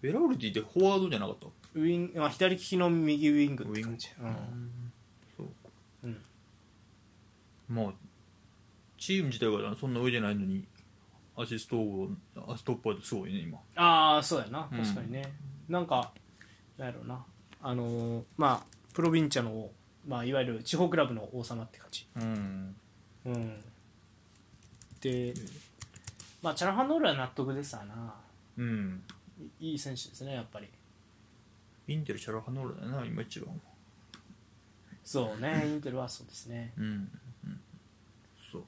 [0.03, 1.47] ベラルディってフォワードじゃなかった？
[1.74, 4.09] ウィン、まあ、左利きの右ウィングって感じ。
[4.18, 4.39] ウィング
[5.37, 5.47] そう
[6.05, 6.22] うん、
[7.68, 7.95] うん、まあ
[8.99, 10.64] チーム自体がそんな上じゃないのに
[11.37, 12.09] アシストを
[12.49, 13.59] アストッパーですごいね今。
[13.76, 14.68] ああそうやな。
[14.72, 14.78] うん。
[14.82, 15.22] 確かにね、
[15.68, 16.12] なんか
[16.78, 17.24] なんやろうな。
[17.62, 19.70] あのーまあプロヴィンチャの、
[20.09, 22.07] まあ、いわゆる地方クラブの王様って感じ。
[22.16, 22.76] うん。
[23.26, 23.61] うん。
[25.01, 25.34] で
[26.43, 28.14] まあチャラハンノールは納得ですわな。
[28.57, 29.03] うん。
[29.61, 30.68] いいい選手ですねやっぱり。
[31.89, 33.61] インテルチャラハノールだよな今一番
[35.05, 36.72] そうねインテルはそうですね。
[36.76, 36.89] うん、う
[37.49, 37.61] ん、
[38.51, 38.62] そう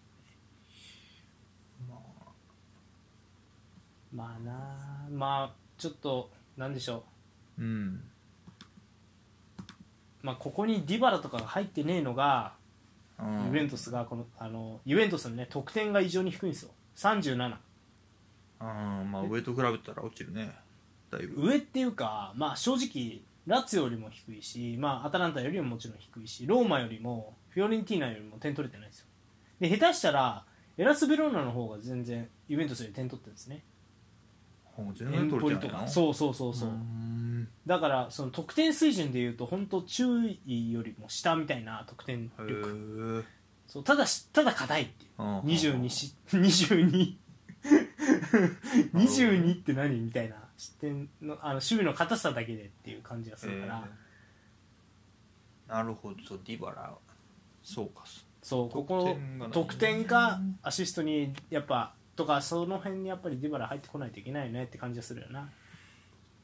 [1.89, 1.99] まあ
[4.15, 7.05] まあなまあちょっとなんでしょ
[7.59, 7.63] う。
[7.63, 8.01] んう
[10.23, 12.53] まあここにディバラとかが入ってねえのが
[13.47, 16.71] ユベントスがこのあのユベントスのね得点が異常に低いんですよ。
[16.97, 17.57] 37
[18.61, 18.65] あ
[19.09, 20.53] まあ上と比べたら落ちるね。
[21.11, 21.49] だいぶ。
[21.49, 29.07] 上っていうかまあ正直ラツィオよりも低いし、まあ、アタランタよりももちろん低いしローマよりもフィオレンティーナよりも点取れてないんですよ。
[29.61, 30.45] で下手したら
[30.77, 33.65] エラス・ベローナの方が全然ユベントスより点取ってるんですね
[34.85, 35.89] ほん全エンポ然取れてないなリとか。
[35.89, 37.49] そうそうそうそう、ん。
[37.66, 43.24] だからその得点水準でいうと本当注意よりも下みたいな得点へ力え
[43.66, 45.22] そうただしただ硬いっていう。
[45.22, 47.16] うん22し 22
[48.95, 50.37] 22って何みたいな。
[50.57, 53.85] 失点のあの守備の硬さだけでっていう感じがするから、
[55.68, 55.74] えー。
[55.74, 56.16] なるほど。
[56.26, 56.93] そうディバラ。
[57.62, 58.05] そうか。
[58.43, 59.16] そうここ
[59.53, 65.49] 得点かアシストにやっぱとかその辺にやっぱりディバラ入ってこないといけないよねって感じがするよな。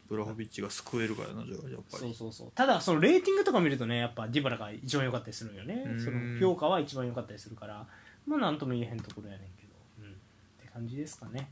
[0.09, 1.99] ブラホビッチが救えるからなじゃあやっぱり。
[1.99, 2.53] そうそうそう。
[2.55, 5.83] ただそのレーティングとか見るとねやっぱディバラが一番良かったりするんよね。
[5.85, 6.01] うん。
[6.01, 7.85] その評価は一番良かったりするから。
[8.25, 9.73] まあなんとも言えへんところやねんけど、
[10.03, 10.15] うん、っ
[10.63, 11.51] て感じですかね。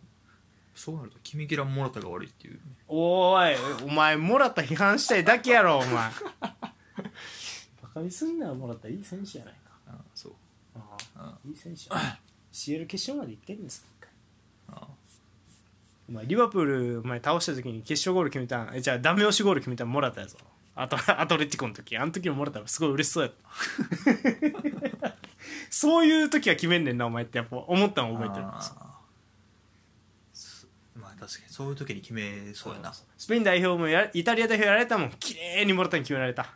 [0.77, 2.61] そうなるとキミキラン・モラタが悪いっていうね。
[2.87, 5.91] おーいお前もらった批判したいだけやろお前。
[5.91, 8.87] バカにすんなよもらった。
[8.87, 9.73] いい選手やないか。
[9.89, 10.33] あそう。
[10.77, 10.79] あ
[11.17, 12.19] ああいい選手や
[12.53, 13.92] CL 決勝まで行ってるんです一回あ
[16.13, 20.37] お前リバプールお前倒した時に決勝ゴール決めたんえじゃあダメ押しゴール決めたんもらったやぞ
[20.75, 23.33] あとアトレティコの時あの時ももらったらすごい嬉しそうやっ
[25.01, 25.15] た。
[25.71, 28.63] そういう時は決めんねんなお前ってやっぱ思ったの覚えてるあー。
[30.33, 32.93] すまあ確かにそういう時に決めそうやな。
[32.93, 36.55] スペイン代表もやイタリア代表やられたもん綺麗にもらったに決められた。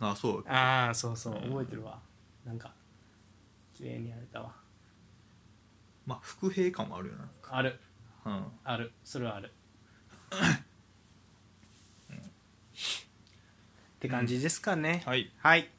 [0.00, 0.44] あそう。
[0.48, 1.98] ああそうそう覚えてるわ。
[2.44, 2.72] なんか
[3.74, 4.52] 綺麗にやられたわ。
[6.06, 7.14] まあ伏兵感はあるよ
[7.50, 7.70] ある。
[7.70, 7.76] な
[8.26, 8.44] うん。
[8.64, 8.92] ある。
[9.04, 9.52] それはある。
[13.96, 15.30] って感じですかね、はい。
[15.38, 15.70] はい。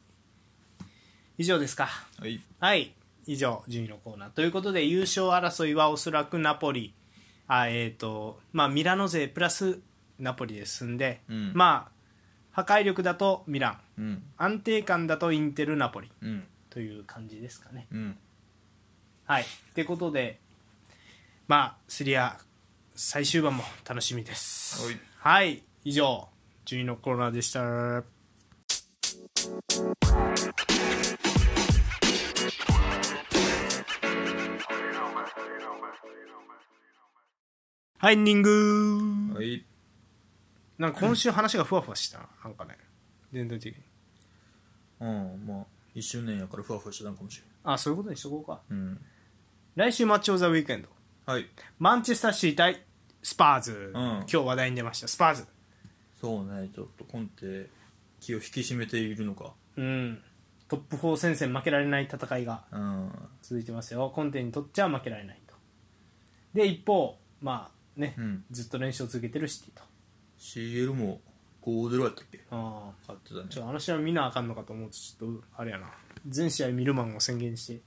[1.37, 1.89] 以上ですか。
[2.19, 2.41] はい。
[2.59, 2.95] はい。
[3.27, 4.29] 以上順位のコーナー。
[4.31, 6.93] ということで優勝争いはおそらくナポリ。
[7.47, 9.79] あえっ、とまあミラノ勢プラス
[10.17, 11.51] ナポリで進んで、うん。
[11.53, 11.91] まあ
[12.51, 13.79] 破壊力だとミラン。
[13.99, 14.23] うん。
[14.37, 16.09] 安定感だとインテルナポリ。
[16.21, 16.47] うん。
[16.69, 17.87] という感じですかね。
[17.91, 18.17] うん。
[19.25, 19.43] はい。
[19.43, 20.39] ってことで
[21.47, 22.39] まあセリア
[22.95, 24.83] 最終盤も楽しみです。
[24.83, 24.99] はい。
[25.17, 26.27] はい以上
[26.65, 27.61] 順位のコーナーでした。
[27.61, 28.03] は
[38.11, 39.33] いエンディング。
[39.35, 39.63] はい。
[40.79, 42.17] なんか今週話がふわふわした？
[42.17, 42.75] ななんかね。
[43.31, 43.83] 全体的に。
[45.01, 45.65] うんまあ
[45.95, 48.61] 1周年やからふわふわしてたんかもしあそういうことにしとこうか。
[48.69, 48.99] うん。
[49.75, 50.89] 来週マッチ・オブ・ザ・ウィークエンド
[51.25, 51.47] はい。
[51.79, 52.83] マンチェスターシティ対
[53.23, 54.01] スパーズ、うん。
[54.01, 55.07] 今日話題に出ました。
[55.07, 55.47] スパーズ
[56.21, 57.67] そうねちょっとコンテ
[58.21, 59.53] 気を引き締めているのか。
[59.75, 60.21] うん。
[60.67, 63.11] トップ4戦線負けられない戦いがうん。
[63.41, 64.11] 続いてますよ。
[64.13, 65.55] コンテにとっちゃ負けられないと。
[66.53, 68.45] で一方まあね、うん。
[68.51, 69.83] ずっと練習を続けてるシティと。
[70.39, 71.21] CL も
[71.63, 72.41] 5-0やったっけ？
[72.51, 72.93] ああ。
[73.01, 73.45] 勝ってたね。
[73.49, 75.87] ちょっとあの試合見なあかんのかと思うとちょっとあれやな。
[76.27, 77.81] 全試合見るマンを宣言して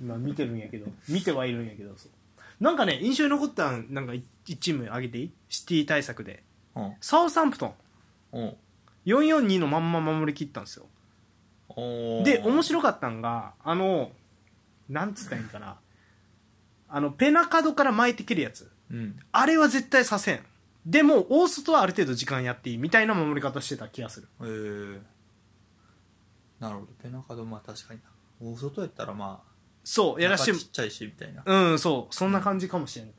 [0.00, 2.12] 今見てるんやけど見てはいるんやけどそう
[2.60, 4.22] なんかね印象に残ったんなんか1
[4.58, 5.32] チーム挙げていい？
[5.48, 6.42] シティ対策で。
[6.76, 6.94] うん。
[7.00, 7.74] サウサンプトン。
[8.32, 8.56] うん。
[9.06, 10.86] 442のまんま守りきったんですよ。
[11.68, 12.22] おー。
[12.22, 14.10] で面白かったんがあの
[14.88, 15.78] なんつったらいいんかな。
[16.88, 18.70] あのペナカドから巻いて切るやつ。
[18.90, 19.18] うん。
[19.32, 20.40] あれは絶対させん。
[20.86, 22.76] でも大外はある程度時間やっていい。
[22.76, 24.28] みたいな守り方してた気がする。
[24.40, 25.00] えー、
[26.60, 26.88] なるほど。
[27.02, 28.10] ペナカドまあ確かにな。
[28.40, 29.53] 大外やったらまあ
[29.84, 31.42] そうやらして中ちっちゃいしみたいな。
[31.44, 32.14] うんそう。
[32.14, 33.12] そんな感じかもしれん。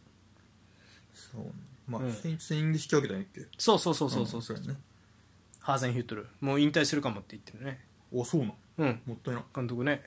[1.13, 1.51] そうね。
[1.87, 2.13] まあ、うん。
[2.13, 3.45] セインツイング引き分けたんやっけ？
[3.57, 4.79] そうそうそうそうそう、んそうやね。
[5.59, 6.27] ハーゼンヒュットル。
[6.41, 7.85] もう引退するかもって言ってるね。
[8.11, 8.53] おそうなん？
[8.77, 9.01] うん。
[9.05, 10.01] もったいな監督ね。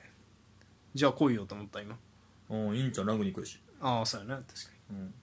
[0.95, 1.97] じゃあ来いよと思った今。
[2.51, 4.55] うんいいんちゃんラグに行くし、ああそうやな確か
[4.91, 5.15] うん、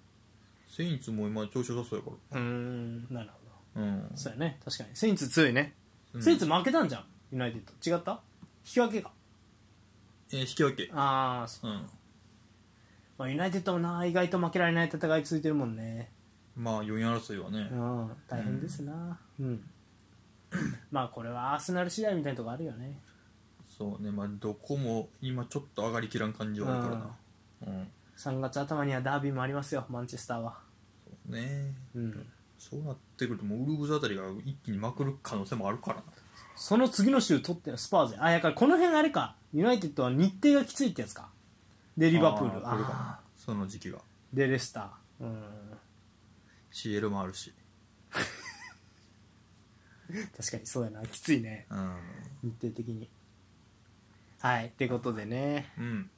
[0.70, 3.30] セインツも今調子良さそうやかにうーんなる
[3.74, 3.82] ほど。
[3.82, 4.12] らうん。
[4.14, 4.60] そうやね。
[4.64, 4.90] 確かに。
[4.94, 5.74] セインツ強いね、
[6.14, 6.24] うん。
[6.24, 7.06] セインツ負けたんじゃん。
[7.32, 7.98] ユナイテッド。
[7.98, 8.22] 違った？
[8.64, 9.12] 引き分けか
[10.32, 10.90] えー引き分け。
[10.94, 11.90] ああそう、うん。
[13.18, 16.12] まあ、ユナイテッドもな意外と負けられない戦い続いてるもんね。
[16.56, 17.70] まあ4位争いはね。
[17.72, 19.18] うん大変ですな。
[19.40, 19.64] うん、
[20.92, 23.00] まあこれはアーセナル次第みたいなとこあるよね。
[23.78, 24.12] そうね。
[24.12, 27.16] まあどこも今ちょっと上がりきらん感じはあるからな。
[27.68, 27.88] うん。
[28.18, 30.58] 3月頭にはダービーもありますよマンチェスターは。
[31.06, 31.74] そうね。
[31.94, 32.26] うん。
[32.58, 36.04] そうなってくるともうウルブズあたりが一気にまくる可能性もあるからな
[36.56, 39.36] その次の週取ってるスパーズあやからこの辺あれか。
[39.54, 41.30] ユナイテッドは日程がきついってやつか。
[41.98, 42.68] でリバプール。
[42.68, 43.20] あ来るか。
[43.36, 43.98] その時期が。
[43.98, 44.02] ー
[44.34, 45.24] でレスター。
[45.24, 45.44] うん。
[46.72, 47.54] CL もあるし。
[50.38, 51.06] 確かにそうやな。
[51.06, 51.68] きついね。
[51.70, 51.98] うん。
[52.44, 53.10] 日程的に。
[54.40, 54.68] はい。
[54.68, 55.72] ってことでね。
[55.78, 56.10] うん。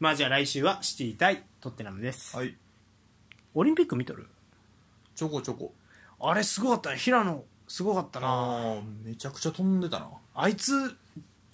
[0.00, 2.56] まあじゃあ来週はシティ対トッテナムです、はい。
[3.54, 4.26] オリンピック見とる？
[5.14, 5.72] ちょこちょこ。
[6.18, 6.96] あれすごかったね。
[6.96, 8.28] 平野すごかったな。
[8.28, 10.06] ああめちゃくちゃ飛んでたな。
[10.34, 10.94] あいつ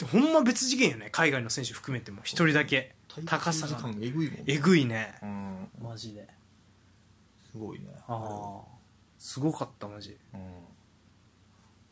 [0.04, 2.22] ほんま別次元よね海外の選手含めても。
[2.24, 2.96] 一人だけ。
[3.24, 5.14] 高さ時が間えぐいもんえぐいね。
[5.22, 5.68] うん。
[5.80, 6.26] マジで。
[7.52, 8.68] すごいねああ
[9.16, 10.16] すごかったマジ。
[10.34, 10.40] うん。
[10.40, 10.44] オ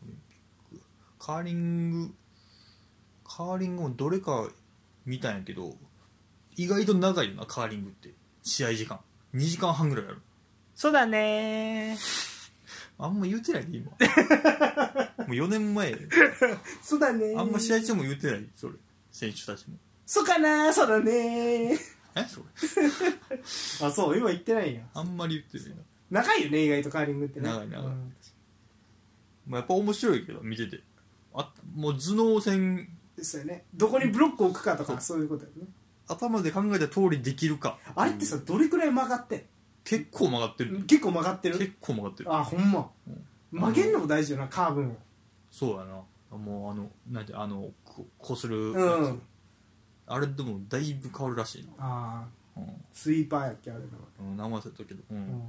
[0.07, 0.37] リンピ
[0.75, 0.85] ック
[1.21, 2.15] カーリング
[3.23, 4.49] カーリングもどれか
[5.05, 5.77] 見たんやけど
[6.57, 8.11] 意外と長いよなカーリングって。
[8.43, 8.99] 試合時間。
[9.37, 10.21] 2時間半ぐらいある。
[10.75, 11.97] そうだね
[12.99, 13.91] あんま言うてないで今。
[13.91, 15.95] もう4年前。
[16.83, 17.35] そうだね。
[17.37, 18.75] あんま試合中も言うてないそれ。
[19.13, 19.77] 選手たちも。
[20.07, 21.75] そうかなそうだね。
[21.75, 21.79] え
[22.29, 22.47] それ。
[23.87, 25.79] あそう今言ってないんやあんまり言ってない
[26.11, 26.23] な。
[26.23, 27.49] 長いよね意外とカーリングってね。
[27.49, 27.87] 長い長い。
[27.87, 28.15] うん。
[29.47, 30.81] まあ、やっぱ面白いけど見てて。
[31.35, 32.89] あもう頭脳戦。
[33.17, 33.65] ですよね。
[33.75, 35.69] どこにブロックを置くかとかそそういうことだよね。
[36.09, 39.47] 頭で考えた通りできるかあれってさどれくらい曲がって
[39.87, 40.81] 結構曲がってる。
[40.81, 41.59] ん結構曲がってる？
[41.59, 42.35] 結構曲がってる。
[42.35, 42.91] あほんま。
[43.53, 44.97] 曲げんのも大事よなカーブも。
[45.49, 46.03] そうやな。
[46.37, 49.23] もうあのなんてあのここするやつ、うん。
[50.09, 51.71] あれでもだいぶ変わるらしいな。
[51.79, 53.87] ああうスイーパーやっけあれだ
[54.25, 55.19] ん、うん、名前忘れたけど、うん。
[55.19, 55.45] うん。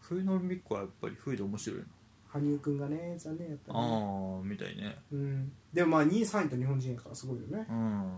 [0.00, 1.84] 冬のオリンピックはやっぱり冬で面白いな。
[2.28, 3.78] 羽生くんがね残念やったね。
[3.80, 4.96] ああみたいね。
[5.10, 5.52] うん。
[5.74, 7.66] でもまあ2位3位と日本人やからすごいよね。
[7.68, 8.12] うん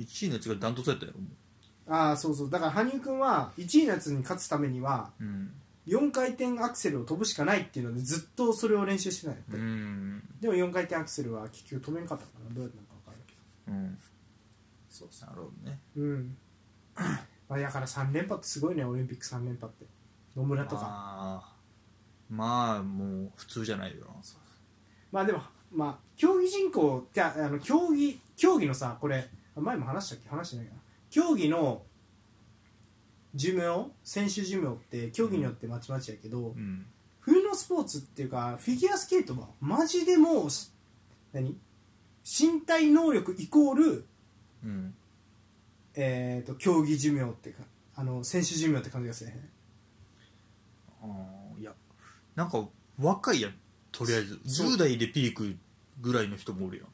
[0.00, 1.12] 1位のやつがダントツやったよ。
[1.12, 1.28] も
[1.88, 2.50] ああそうそう。
[2.50, 5.52] だから羽生くんは1位のやつに勝つためにはううん。
[5.86, 10.22] 4回転アクセルを飛ぶしかないっていうのでずっとそれを練習してないう、ん。
[10.40, 13.72] でも4回転アクセルは結局飛べんかったかなどうやったのか分からんけど。
[13.72, 13.98] うん。
[14.88, 15.80] そうそなるほどね。
[15.96, 16.36] ううん。
[17.48, 19.86] まあだから3連覇ってすごいねオリンピック3連覇って。
[20.36, 20.82] 野村とか。
[20.84, 21.56] ああ
[22.28, 24.04] まあもう普通じゃないよ。
[24.04, 24.14] な
[25.10, 25.42] まあでも
[25.72, 29.22] まあ競技人口じゃああの競技競技のさこれあ
[29.60, 30.28] 前も話したっけ？
[30.28, 30.80] 話してないかな。
[31.10, 31.82] 競技の
[33.34, 33.90] 寿命？
[34.02, 36.86] 選手寿命って競技によってまちまちやけど、うん。
[37.20, 40.70] 冬のスポーツっていうかフィギュアスケートはマジでもうし
[41.32, 41.56] 何？
[42.24, 44.06] 身体能力イコール、
[44.64, 44.94] うん。
[45.94, 47.62] えー、と競技寿命っていうか
[47.96, 49.48] あの選手寿命って感じがするね。
[51.02, 51.72] あーいや
[52.36, 52.64] なんか
[52.98, 53.54] 若いやん
[53.92, 54.40] とりあえず。
[54.44, 54.68] そう。
[54.68, 55.56] 10代でピーク
[56.00, 56.86] ぐらいの人もおるやん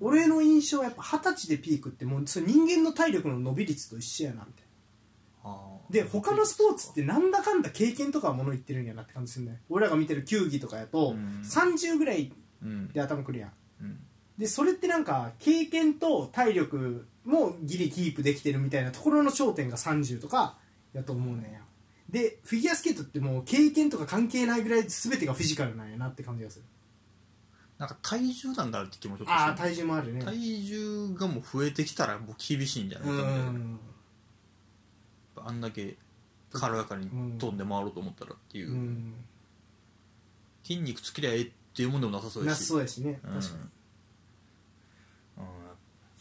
[0.00, 4.64] 俺の印象はやっぱ二十歳でピークってもうそれ人間の体力の伸び率と一緒やなみたい
[5.44, 5.92] あなー。
[5.92, 9.60] で他のスポーツってなんだかんだ経験とかはもの言ってるんやなって感じするね。
[9.68, 11.42] 俺らが見てる球技とかやと、うん。
[11.44, 12.32] 30ぐらい
[12.62, 13.52] うんで頭くるやん。
[13.82, 14.00] うん。
[14.38, 20.56] でそれってなんか経験と体力もギリキープできてるみたいなところの頂点が30とか
[20.92, 21.60] やと思うねんや。
[22.10, 26.64] でフィギュアスケートってもう経験とか関係ないぐらい全てがフィジカルなんやなって感じがする
[27.78, 30.24] なんか体重なんだって気もちょっとああ体重もあるね。
[30.24, 33.80] 体重がもう増えてきたらもう厳しいんじゃなういかみたいな、ん
[35.46, 35.96] あんだけ
[36.52, 37.08] 軽やかに
[37.38, 39.14] 飛んで回ろうと思ったらっていう、うん
[40.62, 42.64] 筋肉つきりゃええっていうもんでもなさそうなやし。
[42.64, 43.20] そうやしね。
[43.22, 43.34] うん。
[43.34, 43.60] 確かに。
[43.60, 45.44] うん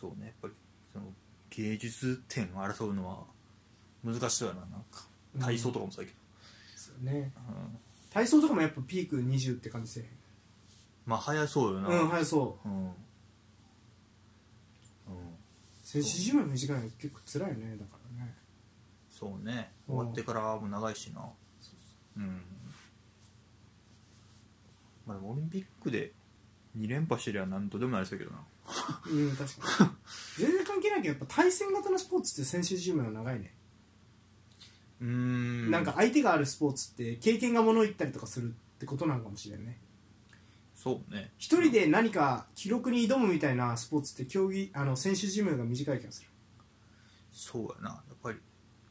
[0.02, 0.26] そうね。
[0.26, 0.54] やっぱり
[0.92, 1.06] その
[1.50, 3.20] 芸術点を争うのは
[4.04, 4.62] 難しそうやな。
[4.62, 5.06] なんか
[5.40, 6.18] 体操とかもそうやけ
[6.76, 7.32] そうね。
[7.48, 7.78] ど、うん。
[8.10, 10.04] 体操とかもやっぱピーク20って感じせえ
[11.06, 11.90] まあ早そうよな。
[11.90, 12.68] うんはいそう。
[12.68, 12.94] うん、うん。
[15.84, 18.36] 選手寿命短いの結構辛いよねだからね。
[19.10, 19.72] そうね。
[19.88, 19.96] うん。
[19.96, 21.22] 終わってからも長いしな。
[22.18, 22.42] うん。
[25.06, 26.12] まあでもオリンピックで
[26.78, 28.44] 2連覇してりゃ何とでもなりそうやけどな。
[29.12, 29.90] うん確かに。
[30.38, 33.54] 全然関係ないけどやっぱ対戦型のスポーツって選手寿命は長いね。
[35.02, 35.72] うーん。
[35.72, 39.80] なんか相手があるスポーツって経験がものを言ったりとかするってことなのかもしれないね
[40.84, 41.32] そうね。
[41.38, 46.28] 一人で何か記録に挑むみたいなスポーツって競技あの選手寿命が短い気がする。
[47.32, 47.90] そうやな。
[47.92, 48.38] やっぱり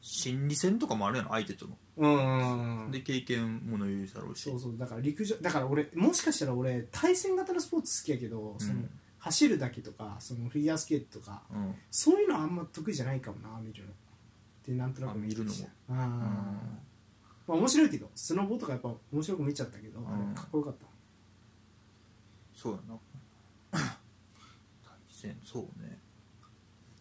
[0.01, 1.77] 心理戦とかもあるやん相手との。
[1.99, 2.91] うん。
[2.91, 4.43] で経験もの言うだろうし。
[4.45, 4.79] そうそう。
[4.79, 11.75] だから陸上だから俺もしかしたら俺対戦型のスポーツ好きやけど、そのうん走るだけとかそのフィギュアスケートとかうん。
[11.91, 13.91] そういうのはあんま得意じゃないかもな見るの。
[13.91, 13.95] っ
[14.65, 15.69] てなんとなくあ見るのも。
[15.91, 16.03] あー、うん。
[16.07, 16.15] ま
[17.49, 20.31] あ、面白いけどスノボとかやっぱ面白く見ちゃったけど、あうん。
[20.31, 20.87] れかっこよかった
[22.63, 22.99] そうやな。
[24.85, 25.99] 対戦そうね。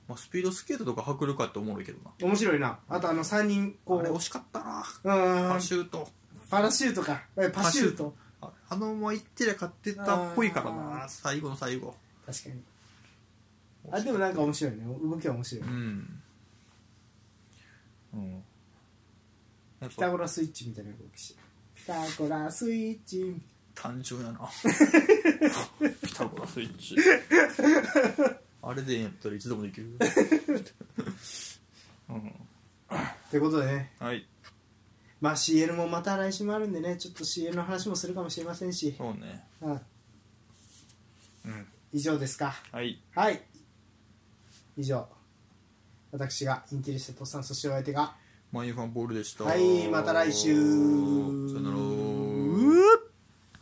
[0.07, 2.11] まあスピードスケートとか迫力あっておもろいけどな。
[2.19, 2.79] 面白いな。
[2.89, 3.99] あとあの3人こう。
[3.99, 4.83] あれ惜しかったな。
[5.03, 5.53] うん。
[5.53, 6.09] パシュート。
[6.49, 7.23] パラシュートか。
[7.37, 8.15] えパシュート。
[8.41, 11.95] ああのまま行ってりゃ勝ってたっぽいからあな最後の最後。
[12.25, 12.63] 確かに。
[13.91, 14.83] あでもなんか面白いね。
[14.83, 16.21] 動きは面白い、うん。
[18.13, 18.43] うん。
[19.89, 21.39] ピタぱゴラスイッチみたいな動きして。
[21.75, 23.41] ピタゴラスイッチ
[23.81, 24.39] 単純やな。
[26.03, 26.95] ピタゴラスイッチ。
[28.61, 29.97] あれでええんやったらいつでもできる。
[32.09, 32.33] うん。
[33.31, 33.91] ということでね。
[33.97, 34.27] はい。
[35.19, 36.95] まあ CL もまた来週もあるんでね。
[36.97, 39.43] ちょっと CL の話もするかもしれませんし、そうね。
[39.61, 39.81] うん、うん。
[41.91, 42.53] 以上ですか。
[42.71, 43.01] はい。
[43.15, 43.41] はい。
[44.77, 45.09] 以上。
[46.11, 48.15] 私がインテリストとさんそしてお相手が。
[48.51, 49.45] マインファンボールでした。
[49.45, 49.87] はい。
[49.87, 50.53] また来週。
[50.53, 52.10] さよなら